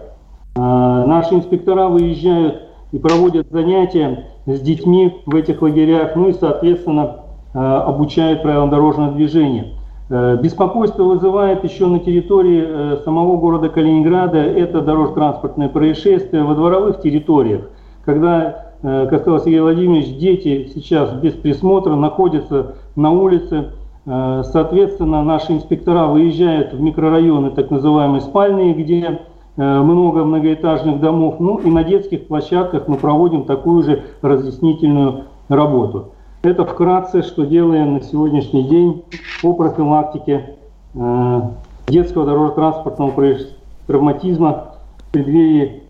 А, 0.54 1.06
наши 1.06 1.34
инспектора 1.34 1.88
выезжают 1.88 2.64
и 2.92 2.98
проводят 2.98 3.48
занятия 3.50 4.26
с 4.46 4.60
детьми 4.60 5.20
в 5.26 5.34
этих 5.36 5.62
лагерях, 5.62 6.16
ну 6.16 6.28
и, 6.28 6.32
соответственно, 6.32 7.16
э, 7.54 7.58
обучают 7.58 8.42
правилам 8.42 8.70
дорожного 8.70 9.12
движения. 9.12 9.74
Э, 10.10 10.36
беспокойство 10.42 11.04
вызывает 11.04 11.62
еще 11.64 11.86
на 11.86 12.00
территории 12.00 12.64
э, 12.66 12.96
самого 13.04 13.36
города 13.36 13.68
Калининграда 13.68 14.38
это 14.38 14.80
дорожно-транспортное 14.80 15.68
происшествие 15.68 16.42
во 16.42 16.54
дворовых 16.54 17.00
территориях, 17.00 17.70
когда, 18.04 18.72
как 18.82 19.20
сказал 19.20 19.40
Сергей 19.40 19.60
Владимирович, 19.60 20.16
дети 20.16 20.70
сейчас 20.74 21.12
без 21.12 21.34
присмотра 21.34 21.94
находятся 21.94 22.74
на 22.96 23.10
улице, 23.10 23.66
Соответственно, 24.04 25.22
наши 25.22 25.52
инспектора 25.52 26.08
выезжают 26.08 26.72
в 26.72 26.80
микрорайоны, 26.80 27.50
так 27.50 27.70
называемые 27.70 28.20
спальные, 28.20 28.74
где 28.74 29.20
много 29.56 30.24
многоэтажных 30.24 31.00
домов. 31.00 31.36
Ну 31.38 31.58
и 31.58 31.70
на 31.70 31.84
детских 31.84 32.26
площадках 32.26 32.88
мы 32.88 32.96
проводим 32.96 33.44
такую 33.44 33.82
же 33.82 34.02
разъяснительную 34.22 35.24
работу. 35.48 36.12
Это 36.42 36.64
вкратце, 36.64 37.22
что 37.22 37.44
делаем 37.44 37.94
на 37.94 38.02
сегодняшний 38.02 38.68
день 38.68 39.04
по 39.42 39.54
профилактике 39.54 40.56
э, 40.94 41.40
детского 41.86 42.26
дорожно-транспортного 42.26 43.38
травматизма 43.86 44.74
в 44.98 45.12
преддверии 45.12 45.82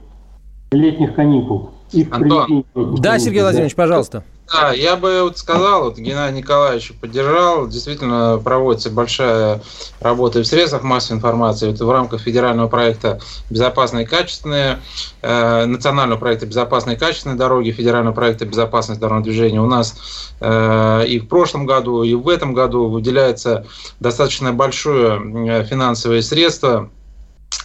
летних 0.73 1.15
каникул. 1.15 1.71
И 1.93 2.05
в 2.05 2.13
Антон, 2.13 2.65
да, 2.75 3.19
Сергей 3.19 3.43
Владимирович, 3.43 3.75
пожалуйста. 3.75 4.25
Да, 4.51 4.73
я 4.73 4.97
бы 4.97 5.23
вот 5.23 5.39
сказал, 5.39 5.85
вот 5.85 5.97
Геннадий 5.97 6.39
Николаевич 6.39 6.93
поддержал, 7.01 7.69
действительно 7.69 8.41
проводится 8.43 8.91
большая 8.91 9.63
работа 10.01 10.41
в 10.41 10.47
средствах 10.47 10.83
массовой 10.83 11.19
информации, 11.19 11.69
вот 11.69 11.81
в 11.81 11.91
рамках 11.91 12.21
федерального 12.21 12.69
проекта 12.69 13.21
«Безопасные 13.49 14.05
и 14.05 14.07
качественные», 14.07 14.81
э, 15.23 15.65
национального 15.65 16.19
проекта 16.19 16.47
«Безопасные 16.47 16.97
и 16.97 16.99
качественные 16.99 17.39
дороги», 17.39 17.71
федерального 17.71 18.15
проекта 18.15 18.45
«Безопасность 18.45 19.01
дорожного 19.01 19.25
движения». 19.25 19.61
У 19.61 19.67
нас 19.67 19.95
э, 20.41 21.07
и 21.07 21.19
в 21.19 21.29
прошлом 21.29 21.65
году, 21.65 22.03
и 22.03 22.15
в 22.15 22.29
этом 22.29 22.53
году 22.53 22.89
выделяется 22.89 23.67
достаточно 24.01 24.53
большое 24.53 25.21
э, 25.51 25.65
финансовые 25.65 26.21
средства 26.21 26.91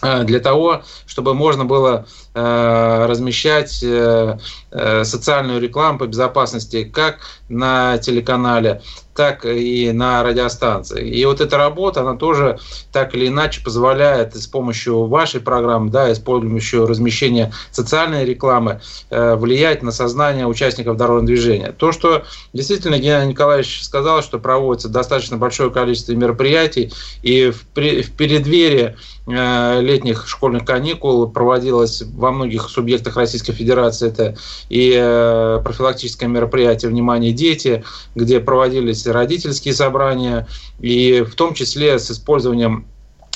э, 0.00 0.22
для 0.24 0.40
того, 0.40 0.82
чтобы 1.06 1.34
можно 1.34 1.64
было 1.66 2.06
размещать 2.34 3.82
э, 3.82 4.38
э, 4.70 5.04
социальную 5.04 5.60
рекламу 5.60 5.98
по 5.98 6.06
безопасности 6.06 6.84
как 6.84 7.20
на 7.48 7.98
телеканале, 7.98 8.82
так 9.14 9.44
и 9.44 9.90
на 9.92 10.22
радиостанции. 10.22 11.08
И 11.08 11.24
вот 11.24 11.40
эта 11.40 11.56
работа, 11.56 12.02
она 12.02 12.14
тоже 12.14 12.58
так 12.92 13.14
или 13.14 13.28
иначе 13.28 13.62
позволяет 13.64 14.36
с 14.36 14.46
помощью 14.46 15.06
вашей 15.06 15.40
программы, 15.40 15.90
да, 15.90 16.14
с 16.14 16.20
помощью 16.20 16.86
размещения 16.86 17.52
социальной 17.72 18.24
рекламы 18.24 18.80
влиять 19.10 19.82
на 19.82 19.90
сознание 19.90 20.46
участников 20.46 20.96
дорожного 20.96 21.26
движения. 21.26 21.72
То, 21.72 21.90
что 21.90 22.24
действительно 22.52 22.98
Геннадий 22.98 23.30
Николаевич 23.30 23.82
сказал, 23.82 24.22
что 24.22 24.38
проводится 24.38 24.88
достаточно 24.88 25.36
большое 25.36 25.70
количество 25.70 26.12
мероприятий, 26.12 26.92
и 27.22 27.50
в 27.50 27.66
преддверии 27.66 28.96
летних 29.26 30.28
школьных 30.28 30.64
каникул 30.64 31.28
проводилось 31.28 32.02
во 32.28 32.32
многих 32.32 32.68
субъектах 32.68 33.16
Российской 33.16 33.52
Федерации. 33.52 34.08
Это 34.08 34.36
и 34.68 34.92
э, 34.94 35.60
профилактическое 35.64 36.28
мероприятие 36.28 36.90
«Внимание, 36.90 37.32
дети», 37.32 37.84
где 38.14 38.40
проводились 38.40 39.06
родительские 39.06 39.74
собрания, 39.74 40.46
и 40.78 41.22
в 41.22 41.34
том 41.34 41.54
числе 41.54 41.98
с 41.98 42.10
использованием 42.10 42.86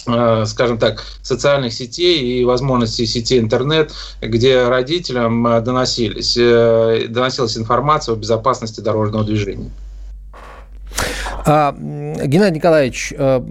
э, 0.06 0.44
скажем 0.46 0.78
так, 0.78 1.02
социальных 1.22 1.72
сетей 1.72 2.40
и 2.40 2.44
возможностей 2.44 3.06
сети 3.06 3.38
интернет, 3.38 3.92
где 4.20 4.68
родителям 4.68 5.46
э, 5.46 5.60
доносились, 5.60 6.34
доносилась 7.08 7.56
информация 7.56 8.14
о 8.14 8.16
безопасности 8.16 8.80
дорожного 8.80 9.24
движения. 9.24 9.70
А, 11.44 11.74
Геннадий 11.74 12.56
Николаевич, 12.56 13.12
а, 13.18 13.44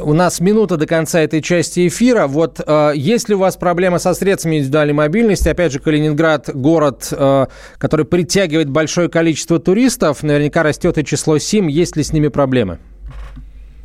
у 0.00 0.12
нас 0.12 0.40
минута 0.40 0.76
до 0.76 0.86
конца 0.86 1.20
этой 1.20 1.40
части 1.40 1.86
эфира. 1.86 2.26
Вот 2.26 2.60
а, 2.66 2.90
есть 2.92 3.28
ли 3.28 3.34
у 3.34 3.38
вас 3.38 3.56
проблема 3.56 3.98
со 3.98 4.14
средствами 4.14 4.58
индивидуальной 4.58 4.94
мобильности? 4.94 5.48
Опять 5.48 5.72
же, 5.72 5.78
Калининград– 5.78 6.50
город, 6.54 7.12
а, 7.12 7.48
который 7.78 8.06
притягивает 8.06 8.70
большое 8.70 9.08
количество 9.08 9.58
туристов. 9.58 10.22
Наверняка 10.22 10.62
растет 10.62 10.98
и 10.98 11.04
число 11.04 11.38
СИМ. 11.38 11.68
Есть 11.68 11.96
ли 11.96 12.02
с 12.02 12.12
ними 12.12 12.28
проблемы? 12.28 12.78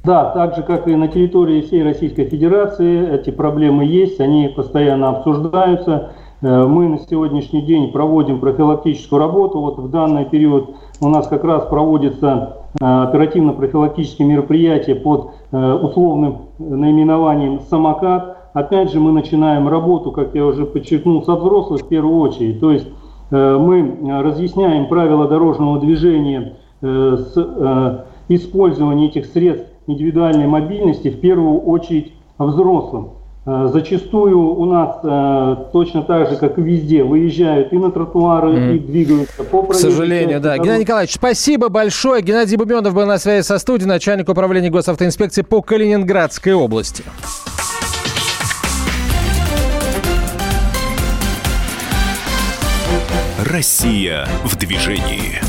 Да, 0.03 0.31
так 0.31 0.55
же, 0.55 0.63
как 0.63 0.87
и 0.87 0.95
на 0.95 1.09
территории 1.09 1.61
всей 1.61 1.83
Российской 1.83 2.25
Федерации, 2.29 3.13
эти 3.13 3.29
проблемы 3.29 3.83
есть, 3.85 4.19
они 4.19 4.47
постоянно 4.47 5.09
обсуждаются. 5.09 6.13
Э, 6.41 6.65
мы 6.65 6.87
на 6.87 6.99
сегодняшний 6.99 7.61
день 7.63 7.91
проводим 7.91 8.39
профилактическую 8.39 9.19
работу. 9.19 9.59
Вот 9.59 9.79
в 9.79 9.89
данный 9.89 10.25
период 10.25 10.75
у 11.01 11.09
нас 11.09 11.27
как 11.27 11.43
раз 11.43 11.65
проводится 11.65 12.57
э, 12.79 12.85
оперативно-профилактические 12.85 14.27
мероприятия 14.27 14.95
под 14.95 15.31
э, 15.51 15.73
условным 15.73 16.49
наименованием 16.57 17.61
«Самокат». 17.69 18.37
Опять 18.53 18.91
же, 18.91 18.99
мы 18.99 19.11
начинаем 19.11 19.67
работу, 19.67 20.11
как 20.11 20.33
я 20.33 20.45
уже 20.45 20.65
подчеркнул, 20.65 21.23
со 21.23 21.35
взрослых 21.35 21.81
в 21.81 21.87
первую 21.87 22.19
очередь. 22.19 22.59
То 22.59 22.71
есть 22.71 22.87
мы 23.29 23.99
разъясняем 24.23 24.87
правила 24.87 25.27
дорожного 25.27 25.79
движения 25.79 26.55
с 26.81 28.05
использованием 28.29 29.09
этих 29.09 29.27
средств 29.27 29.69
индивидуальной 29.85 30.47
мобильности 30.47 31.09
в 31.09 31.19
первую 31.19 31.59
очередь 31.59 32.13
взрослым. 32.39 33.09
Э, 33.49 33.69
зачастую 33.71 34.55
у 34.55 34.65
нас 34.65 34.97
э, 35.03 35.55
точно 35.71 36.01
так 36.01 36.29
же, 36.29 36.35
как 36.35 36.59
и 36.59 36.61
везде, 36.61 37.01
выезжают 37.01 37.71
и 37.71 37.77
на 37.77 37.91
тротуары, 37.91 38.49
mm. 38.49 38.75
и 38.75 38.79
двигаются 38.79 39.41
по 39.45 39.63
К 39.63 39.73
сожалению, 39.73 40.41
да. 40.41 40.57
Геннадий 40.57 40.81
Николаевич, 40.81 41.13
спасибо 41.13 41.69
большое. 41.69 42.21
Геннадий 42.21 42.57
Бубенов 42.57 42.93
был 42.93 43.05
на 43.05 43.17
связи 43.17 43.45
со 43.45 43.57
студией, 43.57 43.87
начальник 43.87 44.27
управления 44.27 44.69
госавтоинспекции 44.69 45.43
по 45.43 45.61
Калининградской 45.61 46.53
области. 46.53 47.05
Россия 53.45 54.27
в 54.43 54.57
движении. 54.57 55.39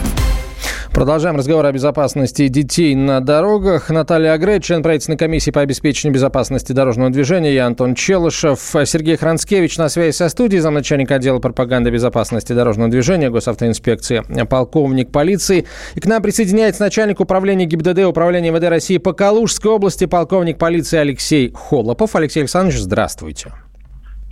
Продолжаем 0.98 1.36
разговор 1.36 1.64
о 1.64 1.70
безопасности 1.70 2.48
детей 2.48 2.96
на 2.96 3.20
дорогах. 3.20 3.88
Наталья 3.88 4.32
Агре, 4.32 4.58
член 4.58 4.82
правительственной 4.82 5.16
комиссии 5.16 5.52
по 5.52 5.60
обеспечению 5.60 6.12
безопасности 6.12 6.72
дорожного 6.72 7.10
движения. 7.10 7.54
Я 7.54 7.66
Антон 7.66 7.94
Челышев. 7.94 8.58
Сергей 8.84 9.16
Хранскевич 9.16 9.78
на 9.78 9.90
связи 9.90 10.16
со 10.16 10.28
студией, 10.28 10.58
замначальника 10.58 11.14
отдела 11.14 11.38
пропаганды 11.38 11.90
безопасности 11.90 12.52
дорожного 12.52 12.90
движения 12.90 13.30
госавтоинспекции, 13.30 14.24
полковник 14.50 15.12
полиции. 15.12 15.66
И 15.94 16.00
к 16.00 16.06
нам 16.06 16.20
присоединяется 16.20 16.82
начальник 16.82 17.20
управления 17.20 17.66
ГИБДД 17.66 18.00
Управления 18.00 18.50
МВД 18.50 18.64
России 18.64 18.98
по 18.98 19.12
Калужской 19.12 19.70
области, 19.70 20.06
полковник 20.06 20.58
полиции 20.58 20.98
Алексей 20.98 21.52
Холопов. 21.54 22.16
Алексей 22.16 22.40
Александрович, 22.40 22.80
здравствуйте. 22.80 23.52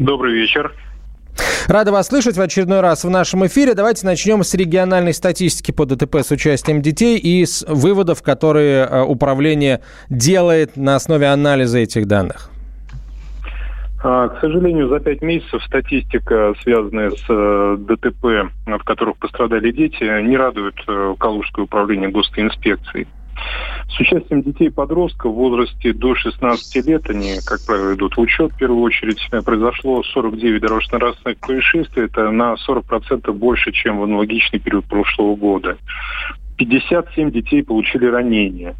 Добрый 0.01 0.35
вечер. 0.35 0.75
Рада 1.69 1.93
вас 1.93 2.09
слышать 2.09 2.37
в 2.37 2.41
очередной 2.41 2.81
раз 2.81 3.05
в 3.05 3.11
нашем 3.11 3.47
эфире. 3.47 3.75
Давайте 3.75 4.07
начнем 4.07 4.45
с 4.45 4.55
региональной 4.55 5.13
статистики 5.13 5.73
по 5.73 5.85
ДТП 5.85 6.17
с 6.17 6.31
участием 6.31 6.81
детей 6.81 7.19
и 7.19 7.45
с 7.45 7.65
выводов, 7.67 8.23
которые 8.23 8.87
э, 8.87 9.03
управление 9.03 9.81
делает 10.09 10.77
на 10.77 10.95
основе 10.95 11.27
анализа 11.27 11.79
этих 11.79 12.07
данных. 12.07 12.51
А, 14.05 14.29
к 14.29 14.41
сожалению, 14.41 14.89
за 14.89 15.01
пять 15.01 15.23
месяцев 15.23 15.63
статистика, 15.65 16.55
связанная 16.63 17.11
с 17.11 17.25
э, 17.29 17.77
ДТП, 17.81 18.53
в 18.67 18.85
которых 18.85 19.17
пострадали 19.17 19.73
дети, 19.73 20.05
не 20.23 20.37
радует 20.37 20.77
э, 20.87 21.15
Калужское 21.19 21.65
управление 21.65 22.11
госинспекции. 22.11 23.09
С 23.89 24.01
участием 24.01 24.43
детей 24.43 24.69
и 24.69 24.71
подростков 24.71 25.33
в 25.33 25.37
возрасте 25.37 25.93
до 25.93 26.15
16 26.15 26.87
лет, 26.87 27.09
они, 27.09 27.37
как 27.45 27.65
правило, 27.65 27.95
идут 27.95 28.17
в 28.17 28.21
учет 28.21 28.53
в 28.53 28.59
первую 28.59 28.83
очередь, 28.83 29.19
произошло 29.45 30.03
49 30.03 30.61
дорожно-транспортных 30.61 31.39
происшествий. 31.39 32.05
Это 32.05 32.31
на 32.31 32.57
40% 32.69 33.33
больше, 33.33 33.73
чем 33.73 33.99
в 33.99 34.05
аналогичный 34.05 34.59
период 34.59 34.85
прошлого 34.87 35.37
года. 35.37 35.79
57 36.57 37.31
детей 37.31 37.63
получили 37.63 38.07
ранения. 38.07 38.75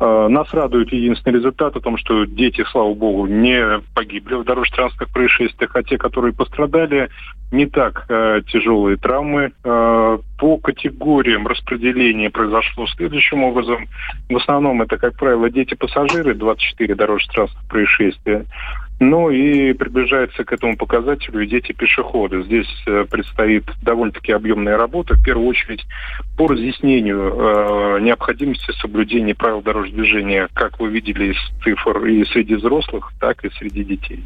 Э, 0.00 0.28
нас 0.28 0.52
радует 0.54 0.92
единственный 0.92 1.34
результат 1.34 1.74
о 1.76 1.80
том, 1.80 1.96
что 1.96 2.24
дети, 2.24 2.64
слава 2.70 2.94
богу, 2.94 3.26
не 3.26 3.80
погибли 3.94 4.34
в 4.34 4.44
дорожно-транспортных 4.44 5.12
происшествиях, 5.12 5.74
а 5.74 5.82
те, 5.82 5.98
которые 5.98 6.32
пострадали, 6.32 7.08
не 7.50 7.66
так 7.66 8.04
э, 8.08 8.42
тяжелые 8.46 8.96
травмы. 8.96 9.52
Э, 9.64 10.18
по 10.38 10.58
категориям 10.58 11.48
распределения 11.48 12.30
произошло 12.30 12.86
следующим 12.86 13.42
образом. 13.42 13.88
В 14.28 14.36
основном 14.36 14.82
это, 14.82 14.98
как 14.98 15.16
правило, 15.16 15.50
дети-пассажиры, 15.50 16.34
24 16.34 16.94
дорожно-транспортных 16.94 17.68
происшествия. 17.68 18.44
Ну 19.00 19.30
и 19.30 19.72
приближается 19.74 20.44
к 20.44 20.52
этому 20.52 20.76
показателю 20.76 21.46
дети-пешеходы. 21.46 22.42
Здесь 22.42 22.66
э, 22.86 23.04
предстоит 23.08 23.64
довольно-таки 23.80 24.32
объемная 24.32 24.76
работа, 24.76 25.14
в 25.14 25.22
первую 25.22 25.46
очередь 25.46 25.86
по 26.36 26.48
разъяснению 26.48 27.32
э, 27.32 28.00
необходимости 28.00 28.72
соблюдения 28.80 29.36
правил 29.36 29.62
дорожного 29.62 30.02
движения, 30.02 30.48
как 30.52 30.80
вы 30.80 30.88
видели 30.88 31.32
из 31.32 31.62
цифр 31.62 32.06
и 32.06 32.24
среди 32.24 32.56
взрослых, 32.56 33.12
так 33.20 33.44
и 33.44 33.50
среди 33.50 33.84
детей. 33.84 34.24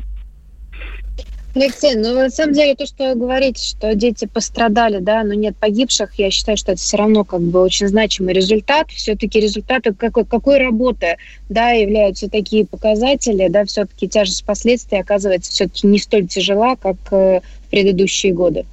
Алексей, 1.55 1.97
ну 1.97 2.15
на 2.15 2.31
самом 2.31 2.55
деле 2.55 2.75
то, 2.75 2.87
что 2.87 3.15
говорите, 3.15 3.63
что 3.63 3.95
дети 3.95 4.25
пострадали, 4.25 5.01
да, 5.01 5.23
но 5.23 5.35
нет 5.35 5.55
погибших, 5.57 6.15
я 6.19 6.31
считаю, 6.31 6.57
что 6.57 6.73
это 6.73 6.81
все 6.81 6.97
равно 6.97 7.25
как 7.25 7.43
бы 7.43 7.61
очень 7.61 7.89
значимый 7.89 8.33
результат. 8.33 8.91
Все-таки 8.91 9.39
результаты 9.39 9.93
какой, 9.93 10.25
какой 10.25 10.59
работы, 10.59 11.17
да, 11.51 11.71
являются 11.71 12.31
такие 12.31 12.65
показатели, 12.65 13.49
да, 13.49 13.67
все-таки 13.67 14.09
тяжесть 14.09 14.45
последствий 14.45 14.99
оказывается 14.99 15.53
все-таки 15.53 15.87
не 15.87 15.99
столь 15.99 16.27
тяжела, 16.27 16.77
как 16.77 16.97
э, 17.11 17.41
в 17.67 17.71
предыдущие 17.71 18.33
годы. 18.33 18.65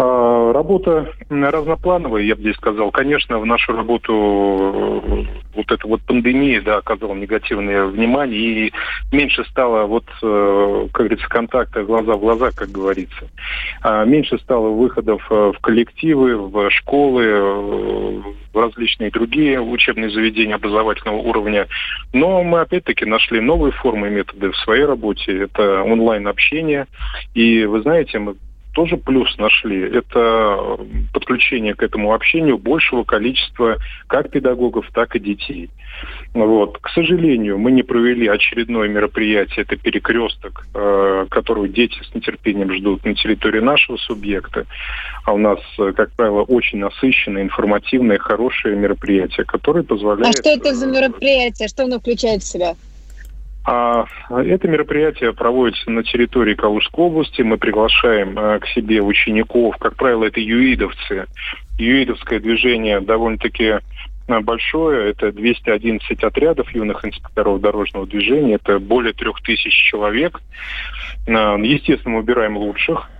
А, 0.00 0.52
работа 0.52 1.12
разноплановая, 1.28 2.22
я 2.22 2.36
бы 2.36 2.42
здесь 2.42 2.54
сказал. 2.54 2.92
Конечно, 2.92 3.40
в 3.40 3.44
нашу 3.44 3.72
работу 3.72 4.12
э, 4.14 5.24
вот 5.56 5.72
эта 5.72 5.88
вот 5.88 6.02
пандемия 6.02 6.62
да, 6.62 6.76
оказала 6.76 7.16
негативное 7.16 7.84
внимание, 7.86 8.68
и 8.68 8.72
меньше 9.10 9.44
стало, 9.46 9.86
вот, 9.86 10.04
э, 10.22 10.86
как 10.92 11.06
говорится, 11.06 11.28
контакта 11.28 11.82
глаза 11.82 12.12
в 12.14 12.20
глаза, 12.20 12.52
как 12.54 12.68
говорится. 12.70 13.28
А 13.82 14.04
меньше 14.04 14.38
стало 14.38 14.68
выходов 14.68 15.26
э, 15.30 15.52
в 15.56 15.58
коллективы, 15.60 16.36
в 16.36 16.70
школы, 16.70 18.22
в 18.52 18.56
различные 18.56 19.10
другие 19.10 19.60
учебные 19.60 20.10
заведения 20.10 20.54
образовательного 20.54 21.16
уровня. 21.16 21.66
Но 22.12 22.44
мы 22.44 22.60
опять-таки 22.60 23.04
нашли 23.04 23.40
новые 23.40 23.72
формы 23.72 24.06
и 24.06 24.10
методы 24.10 24.52
в 24.52 24.56
своей 24.58 24.84
работе. 24.84 25.42
Это 25.42 25.82
онлайн-общение. 25.82 26.86
И 27.34 27.64
вы 27.64 27.82
знаете, 27.82 28.20
мы 28.20 28.36
тоже 28.78 28.96
плюс 28.96 29.36
нашли. 29.38 29.80
Это 29.90 30.78
подключение 31.12 31.74
к 31.74 31.82
этому 31.82 32.14
общению 32.14 32.58
большего 32.58 33.02
количества 33.02 33.78
как 34.06 34.30
педагогов, 34.30 34.86
так 34.94 35.16
и 35.16 35.18
детей. 35.18 35.68
Вот. 36.32 36.78
К 36.78 36.88
сожалению, 36.90 37.58
мы 37.58 37.72
не 37.72 37.82
провели 37.82 38.28
очередное 38.28 38.86
мероприятие, 38.86 39.64
это 39.64 39.74
перекресток, 39.74 40.64
э, 40.74 41.26
который 41.28 41.68
дети 41.70 41.98
с 42.08 42.14
нетерпением 42.14 42.72
ждут 42.72 43.04
на 43.04 43.14
территории 43.16 43.58
нашего 43.58 43.96
субъекта. 43.96 44.64
А 45.24 45.32
у 45.32 45.38
нас, 45.38 45.58
э, 45.80 45.92
как 45.96 46.12
правило, 46.12 46.42
очень 46.42 46.78
насыщенное, 46.78 47.42
информативное, 47.42 48.18
хорошее 48.18 48.76
мероприятие, 48.76 49.44
которое 49.44 49.82
позволяет... 49.82 50.36
А 50.36 50.38
что 50.38 50.50
это 50.50 50.72
за 50.72 50.86
мероприятие? 50.86 51.66
Что 51.66 51.82
оно 51.82 51.98
включает 51.98 52.42
в 52.42 52.46
себя? 52.46 52.76
А 53.70 54.06
это 54.30 54.66
мероприятие 54.66 55.34
проводится 55.34 55.90
на 55.90 56.02
территории 56.02 56.54
Калужской 56.54 57.04
области. 57.04 57.42
Мы 57.42 57.58
приглашаем 57.58 58.38
э, 58.38 58.60
к 58.60 58.66
себе 58.68 59.02
учеников, 59.02 59.76
как 59.76 59.94
правило, 59.94 60.24
это 60.24 60.40
юидовцы. 60.40 61.26
Юидовское 61.78 62.40
движение 62.40 63.02
довольно-таки 63.02 63.64
э, 64.28 64.40
большое. 64.40 65.10
Это 65.10 65.32
211 65.32 66.24
отрядов 66.24 66.74
юных 66.74 67.04
инспекторов 67.04 67.60
дорожного 67.60 68.06
движения. 68.06 68.54
Это 68.54 68.78
более 68.78 69.12
трех 69.12 69.42
тысяч 69.42 69.74
человек. 69.90 70.40
Э, 71.26 71.58
естественно, 71.62 72.14
мы 72.14 72.20
выбираем 72.20 72.56
лучших, 72.56 73.10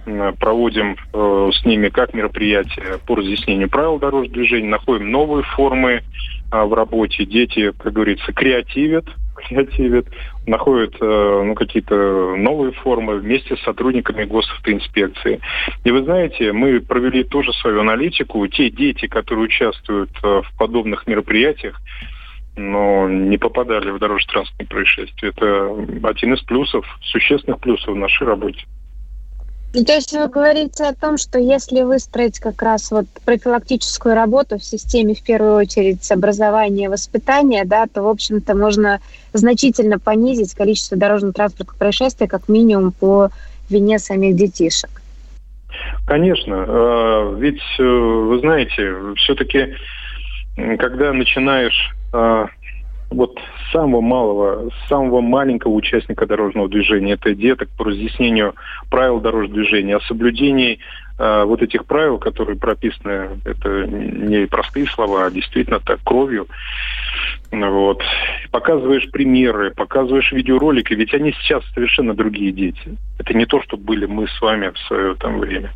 проводим 0.40 0.96
с 1.12 1.62
ними 1.66 1.90
как 1.90 2.14
мероприятие 2.14 2.96
по 3.06 3.16
разъяснению 3.16 3.68
правил 3.68 3.98
дорожного 3.98 4.32
движения, 4.32 4.68
находим 4.68 5.10
новые 5.10 5.42
формы 5.42 6.04
в 6.50 6.72
работе. 6.72 7.26
Дети, 7.26 7.72
как 7.72 7.92
говорится, 7.92 8.32
креативят, 8.32 9.04
креативят, 9.38 10.06
находят 10.46 10.94
э, 11.00 11.42
ну, 11.44 11.54
какие-то 11.54 12.36
новые 12.36 12.72
формы 12.72 13.16
вместе 13.16 13.56
с 13.56 13.62
сотрудниками 13.62 14.24
госавтоинспекции. 14.24 15.40
И 15.84 15.90
вы 15.90 16.02
знаете, 16.04 16.52
мы 16.52 16.80
провели 16.80 17.24
тоже 17.24 17.52
свою 17.54 17.80
аналитику. 17.80 18.46
Те 18.48 18.70
дети, 18.70 19.06
которые 19.06 19.46
участвуют 19.46 20.10
э, 20.22 20.42
в 20.42 20.58
подобных 20.58 21.06
мероприятиях, 21.06 21.80
но 22.56 23.08
не 23.08 23.38
попадали 23.38 23.90
в 23.90 23.98
дорожно-транспортные 23.98 24.66
происшествия. 24.66 25.28
Это 25.28 25.74
один 26.02 26.34
из 26.34 26.42
плюсов, 26.42 26.84
существенных 27.02 27.60
плюсов 27.60 27.94
в 27.94 27.98
нашей 27.98 28.26
работе. 28.26 28.64
Ну, 29.74 29.84
то 29.84 29.92
есть 29.92 30.12
вы 30.12 30.28
говорите 30.28 30.84
о 30.84 30.94
том, 30.94 31.18
что 31.18 31.38
если 31.38 31.82
выстроить 31.82 32.40
как 32.40 32.62
раз 32.62 32.90
вот 32.90 33.04
профилактическую 33.26 34.14
работу 34.14 34.58
в 34.58 34.64
системе, 34.64 35.14
в 35.14 35.22
первую 35.22 35.56
очередь, 35.56 36.10
образования 36.10 36.88
воспитания, 36.88 37.64
да, 37.66 37.86
то, 37.86 38.02
в 38.02 38.08
общем-то, 38.08 38.56
можно 38.56 39.00
значительно 39.34 39.98
понизить 39.98 40.54
количество 40.54 40.96
дорожно-транспортных 40.96 41.76
происшествий, 41.76 42.26
как 42.28 42.48
минимум 42.48 42.92
по 42.92 43.28
вине 43.68 43.98
самих 43.98 44.36
детишек. 44.36 44.90
Конечно, 46.06 46.64
э, 46.66 47.36
ведь, 47.38 47.60
э, 47.78 47.82
вы 47.82 48.40
знаете, 48.40 48.94
все-таки, 49.16 49.74
когда 50.56 51.12
начинаешь 51.12 51.94
э, 52.14 52.46
вот 53.10 53.38
самого 53.72 54.00
малого, 54.00 54.70
самого 54.88 55.20
маленького 55.20 55.72
участника 55.72 56.26
дорожного 56.26 56.68
движения, 56.68 57.12
это 57.12 57.34
деток 57.34 57.68
по 57.76 57.84
разъяснению 57.84 58.54
правил 58.90 59.20
дорожного 59.20 59.62
движения, 59.62 59.96
о 59.96 60.00
соблюдении 60.00 60.78
вот 61.18 61.62
этих 61.62 61.84
правил, 61.84 62.18
которые 62.18 62.56
прописаны, 62.56 63.40
это 63.44 63.86
не 63.86 64.46
простые 64.46 64.86
слова, 64.86 65.26
а 65.26 65.30
действительно 65.30 65.80
так, 65.80 66.00
кровью. 66.04 66.46
Вот. 67.50 68.02
Показываешь 68.50 69.10
примеры, 69.10 69.70
показываешь 69.70 70.32
видеоролики, 70.32 70.92
ведь 70.92 71.14
они 71.14 71.32
сейчас 71.32 71.64
совершенно 71.74 72.14
другие 72.14 72.52
дети. 72.52 72.96
Это 73.18 73.32
не 73.34 73.46
то, 73.46 73.62
что 73.62 73.76
были 73.76 74.04
мы 74.06 74.28
с 74.28 74.40
вами 74.40 74.68
в 74.68 74.78
свое 74.80 75.14
там 75.14 75.38
время. 75.38 75.72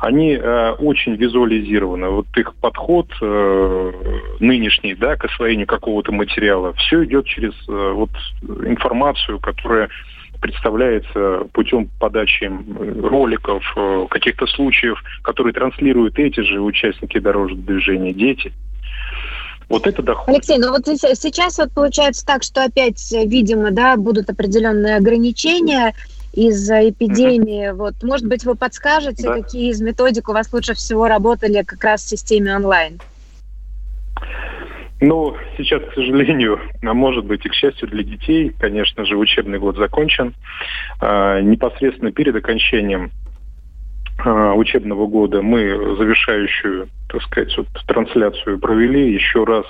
Они 0.00 0.32
э, 0.32 0.70
очень 0.72 1.14
визуализированы. 1.14 2.08
Вот 2.08 2.26
их 2.36 2.54
подход 2.56 3.06
э, 3.20 3.92
нынешний, 4.40 4.94
да, 4.94 5.16
к 5.16 5.24
освоению 5.24 5.66
какого-то 5.66 6.12
материала, 6.12 6.72
все 6.74 7.04
идет 7.04 7.26
через 7.26 7.52
э, 7.68 7.92
вот 7.94 8.10
информацию, 8.66 9.38
которая 9.38 9.88
представляется 10.42 11.46
путем 11.52 11.88
подачи 11.98 12.50
роликов, 13.00 13.62
э, 13.76 14.06
каких-то 14.10 14.46
случаев, 14.48 15.02
которые 15.22 15.54
транслируют 15.54 16.18
эти 16.18 16.40
же 16.40 16.60
участники 16.60 17.18
дорожного 17.18 17.62
движения, 17.62 18.12
дети. 18.12 18.52
Вот 19.68 19.86
это 19.86 20.02
доходит. 20.02 20.36
Алексей, 20.36 20.58
ну 20.58 20.70
вот 20.70 20.84
сейчас 20.86 21.56
вот 21.58 21.72
получается 21.72 22.26
так, 22.26 22.42
что 22.42 22.64
опять, 22.64 23.00
видимо, 23.12 23.70
да, 23.70 23.96
будут 23.96 24.28
определенные 24.28 24.96
ограничения 24.96 25.94
из-за 26.34 26.90
эпидемии. 26.90 27.70
Mm-hmm. 27.70 27.74
Вот, 27.74 28.02
может 28.02 28.26
быть, 28.26 28.44
вы 28.44 28.54
подскажете, 28.56 29.22
да. 29.22 29.40
какие 29.40 29.70
из 29.70 29.80
методик 29.80 30.28
у 30.28 30.32
вас 30.32 30.52
лучше 30.52 30.74
всего 30.74 31.06
работали 31.06 31.62
как 31.62 31.82
раз 31.84 32.02
в 32.02 32.08
системе 32.08 32.54
онлайн? 32.56 33.00
Ну, 35.04 35.34
сейчас, 35.56 35.82
к 35.82 35.94
сожалению, 35.94 36.60
а 36.80 36.94
может 36.94 37.24
быть 37.24 37.44
и 37.44 37.48
к 37.48 37.54
счастью 37.54 37.88
для 37.88 38.04
детей, 38.04 38.54
конечно 38.56 39.04
же, 39.04 39.16
учебный 39.16 39.58
год 39.58 39.76
закончен. 39.76 40.32
А, 41.00 41.40
непосредственно 41.40 42.12
перед 42.12 42.36
окончанием 42.36 43.10
а, 44.24 44.52
учебного 44.52 45.08
года 45.08 45.42
мы 45.42 45.96
завершающую, 45.96 46.88
так 47.08 47.20
сказать, 47.22 47.52
вот, 47.56 47.66
трансляцию 47.88 48.60
провели. 48.60 49.12
Еще 49.12 49.42
раз 49.42 49.66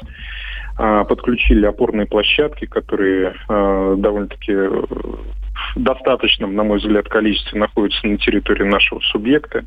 а, 0.77 1.05
подключили 1.05 1.65
опорные 1.65 2.07
площадки, 2.07 2.67
которые 2.67 3.35
а, 3.49 3.97
довольно-таки 3.97 4.53
в 4.53 5.83
достаточном, 5.83 6.55
на 6.55 6.63
мой 6.63 6.77
взгляд, 6.77 7.09
количестве 7.09 7.59
находятся 7.59 8.07
на 8.07 8.19
территории 8.19 8.65
нашего 8.65 9.01
субъекта. 9.01 9.65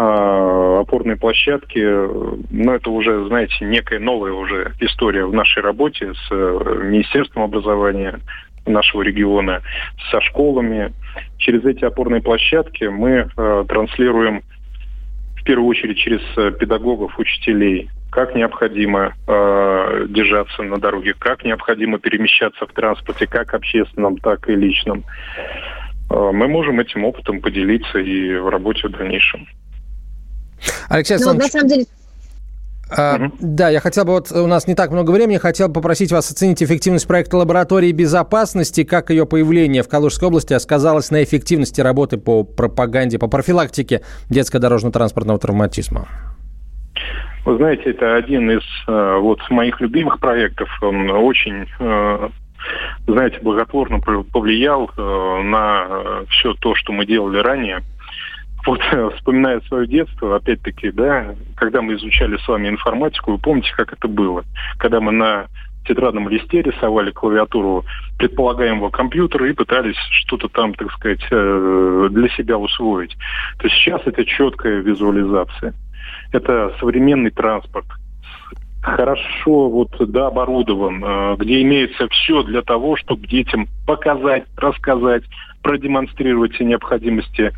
А, 0.00 0.78
опорные 0.82 1.16
площадки, 1.16 1.80
ну, 1.80 2.72
это 2.72 2.88
уже, 2.88 3.26
знаете, 3.26 3.64
некая 3.64 3.98
новая 3.98 4.30
уже 4.30 4.72
история 4.78 5.24
в 5.24 5.34
нашей 5.34 5.60
работе 5.60 6.14
с 6.14 6.28
э, 6.30 6.82
Министерством 6.84 7.42
образования 7.42 8.20
нашего 8.64 9.02
региона, 9.02 9.60
со 10.12 10.20
школами. 10.20 10.92
Через 11.38 11.64
эти 11.64 11.84
опорные 11.84 12.22
площадки 12.22 12.84
мы 12.84 13.28
э, 13.36 13.64
транслируем 13.68 14.42
в 15.34 15.42
первую 15.42 15.66
очередь 15.66 15.98
через 15.98 16.20
э, 16.36 16.52
педагогов, 16.52 17.18
учителей, 17.18 17.90
как 18.12 18.36
необходимо 18.36 19.14
э, 19.26 20.06
держаться 20.10 20.62
на 20.62 20.78
дороге, 20.78 21.14
как 21.18 21.44
необходимо 21.44 21.98
перемещаться 21.98 22.66
в 22.66 22.72
транспорте, 22.72 23.26
как 23.26 23.52
общественном, 23.52 24.18
так 24.18 24.48
и 24.48 24.54
личном. 24.54 25.02
Э, 26.08 26.30
мы 26.32 26.46
можем 26.46 26.78
этим 26.78 27.04
опытом 27.04 27.40
поделиться 27.40 27.98
и 27.98 28.36
в 28.36 28.48
работе 28.48 28.86
в 28.86 28.92
дальнейшем. 28.92 29.48
Алексей 30.88 31.18
ну, 31.18 31.30
Александрович, 31.30 31.52
на 31.52 31.60
самом 31.60 31.68
деле... 31.68 31.86
А, 32.90 33.16
угу. 33.16 33.32
Да, 33.40 33.68
я 33.68 33.80
хотел 33.80 34.04
бы, 34.04 34.12
вот 34.12 34.32
у 34.32 34.46
нас 34.46 34.66
не 34.66 34.74
так 34.74 34.90
много 34.90 35.10
времени, 35.10 35.36
хотел 35.36 35.68
бы 35.68 35.74
попросить 35.74 36.10
вас 36.10 36.30
оценить 36.30 36.62
эффективность 36.62 37.06
проекта 37.06 37.36
лаборатории 37.36 37.92
безопасности, 37.92 38.82
как 38.82 39.10
ее 39.10 39.26
появление 39.26 39.82
в 39.82 39.88
Калужской 39.88 40.28
области 40.28 40.58
сказалось 40.58 41.10
на 41.10 41.22
эффективности 41.22 41.82
работы 41.82 42.16
по 42.16 42.44
пропаганде, 42.44 43.18
по 43.18 43.28
профилактике 43.28 44.02
детско-дорожно-транспортного 44.30 45.38
травматизма. 45.38 46.08
Вы 47.44 47.56
знаете, 47.56 47.90
это 47.90 48.16
один 48.16 48.50
из 48.50 48.62
э, 48.86 49.18
вот 49.20 49.38
моих 49.50 49.80
любимых 49.80 50.18
проектов. 50.18 50.68
Он 50.82 51.10
очень 51.10 51.66
э, 51.78 52.28
знаете, 53.06 53.38
благотворно 53.40 54.00
повлиял 54.00 54.90
э, 54.96 55.42
на 55.44 56.24
все 56.30 56.54
то, 56.54 56.74
что 56.74 56.92
мы 56.92 57.06
делали 57.06 57.38
ранее 57.38 57.82
вот 58.68 58.80
вспоминая 59.16 59.60
свое 59.62 59.86
детство, 59.86 60.36
опять-таки, 60.36 60.90
да, 60.90 61.34
когда 61.56 61.82
мы 61.82 61.94
изучали 61.94 62.36
с 62.36 62.46
вами 62.46 62.68
информатику, 62.68 63.32
вы 63.32 63.38
помните, 63.38 63.72
как 63.76 63.92
это 63.92 64.08
было? 64.08 64.44
Когда 64.78 65.00
мы 65.00 65.12
на 65.12 65.46
тетрадном 65.86 66.28
листе 66.28 66.60
рисовали 66.60 67.10
клавиатуру 67.10 67.84
предполагаемого 68.18 68.90
компьютера 68.90 69.48
и 69.48 69.54
пытались 69.54 69.96
что-то 70.10 70.48
там, 70.48 70.74
так 70.74 70.92
сказать, 70.92 71.24
э, 71.30 72.08
для 72.10 72.28
себя 72.30 72.58
усвоить. 72.58 73.16
То 73.58 73.68
сейчас 73.70 74.02
это 74.04 74.24
четкая 74.26 74.80
визуализация. 74.80 75.72
Это 76.32 76.74
современный 76.78 77.30
транспорт, 77.30 77.86
хорошо 78.82 79.70
вот, 79.70 79.96
да, 80.10 80.26
оборудован, 80.26 81.02
э, 81.02 81.36
где 81.38 81.62
имеется 81.62 82.06
все 82.08 82.42
для 82.42 82.60
того, 82.60 82.96
чтобы 82.96 83.26
детям 83.26 83.66
показать, 83.86 84.44
рассказать, 84.58 85.24
продемонстрировать 85.62 86.52
все 86.52 86.64
необходимости 86.64 87.52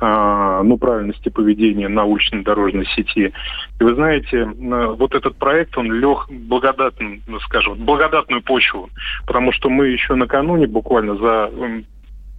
ну, 0.00 0.78
правильности 0.78 1.28
поведения 1.28 1.88
на 1.88 2.04
уличной 2.04 2.42
дорожной 2.42 2.86
сети. 2.94 3.32
И 3.80 3.84
вы 3.84 3.94
знаете, 3.94 4.44
вот 4.44 5.14
этот 5.14 5.36
проект, 5.36 5.76
он 5.76 5.92
лег 5.92 6.28
благодатным, 6.30 7.20
ну, 7.26 7.40
скажем, 7.40 7.74
благодатную 7.84 8.42
почву, 8.42 8.90
потому 9.26 9.52
что 9.52 9.68
мы 9.68 9.88
еще 9.88 10.14
накануне, 10.14 10.68
буквально 10.68 11.16
за 11.16 11.50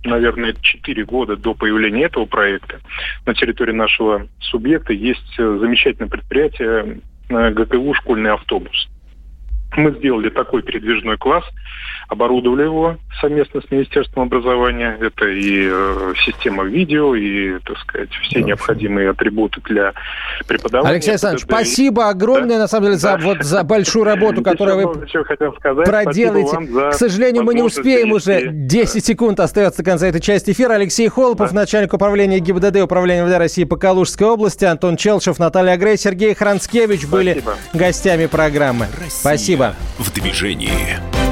наверное, 0.03 0.55
4 0.62 1.05
года 1.05 1.36
до 1.36 1.53
появления 1.53 2.05
этого 2.05 2.26
проекта 2.26 2.80
на 3.26 3.34
территории 3.34 3.74
нашего 3.74 4.28
субъекта 4.39 4.93
есть 4.93 5.38
э, 5.38 5.57
замечательное 5.60 6.10
предприятие 6.10 7.01
ГКУ 7.30 7.93
«Школьный 7.93 8.32
автобус». 8.32 8.88
Мы 9.78 9.91
сделали 9.91 10.30
такой 10.30 10.63
передвижной 10.63 11.17
класс, 11.17 11.43
оборудовали 12.07 12.63
его 12.63 12.97
совместно 13.22 13.61
с 13.61 13.70
Министерством 13.70 14.24
образования. 14.24 14.97
Это 14.99 15.28
и 15.28 15.70
э, 15.72 16.13
система 16.26 16.63
видео, 16.63 17.15
и, 17.15 17.59
так 17.59 17.78
сказать, 17.80 18.09
все 18.24 18.41
необходимые 18.41 19.11
атрибуты 19.11 19.61
для 19.65 19.93
преподавания. 20.47 20.93
Алексей 20.93 21.11
Александрович, 21.11 21.43
это, 21.43 21.53
спасибо 21.53 22.03
и... 22.03 22.05
огромное, 22.05 22.55
да? 22.55 22.63
на 22.63 22.67
самом 22.67 22.86
деле, 22.86 22.97
за, 22.97 23.17
да. 23.17 23.24
вот, 23.24 23.43
за 23.43 23.63
большую 23.63 24.05
работу, 24.05 24.41
которую 24.43 24.88
вы 24.88 25.07
сказать. 25.59 25.86
проделаете. 25.86 26.57
К 26.91 26.93
сожалению, 26.93 27.43
мы 27.43 27.53
не 27.53 27.61
успеем 27.63 28.11
уже. 28.11 28.47
10 28.49 29.05
секунд 29.05 29.39
остается 29.39 29.84
до 29.84 29.89
конца 29.89 30.07
этой 30.07 30.22
части 30.22 30.51
эфира. 30.51 30.74
Алексей 30.74 31.07
Холопов, 31.09 31.49
да. 31.49 31.55
начальник 31.55 31.93
управления 31.93 32.39
ГИБДД 32.39 32.82
Управления 32.82 33.24
МВД 33.24 33.38
России 33.38 33.63
по 33.65 33.76
Калужской 33.76 34.28
области, 34.28 34.65
Антон 34.65 34.97
Челшев, 34.97 35.38
Наталья 35.38 35.78
Грей, 35.78 35.97
Сергей 35.97 36.34
Хранскевич 36.34 37.05
были 37.05 37.43
гостями 37.74 38.26
программы. 38.26 38.88
Россия. 38.95 39.59
Спасибо. 39.60 39.76
В 39.97 40.14
движении. 40.14 41.28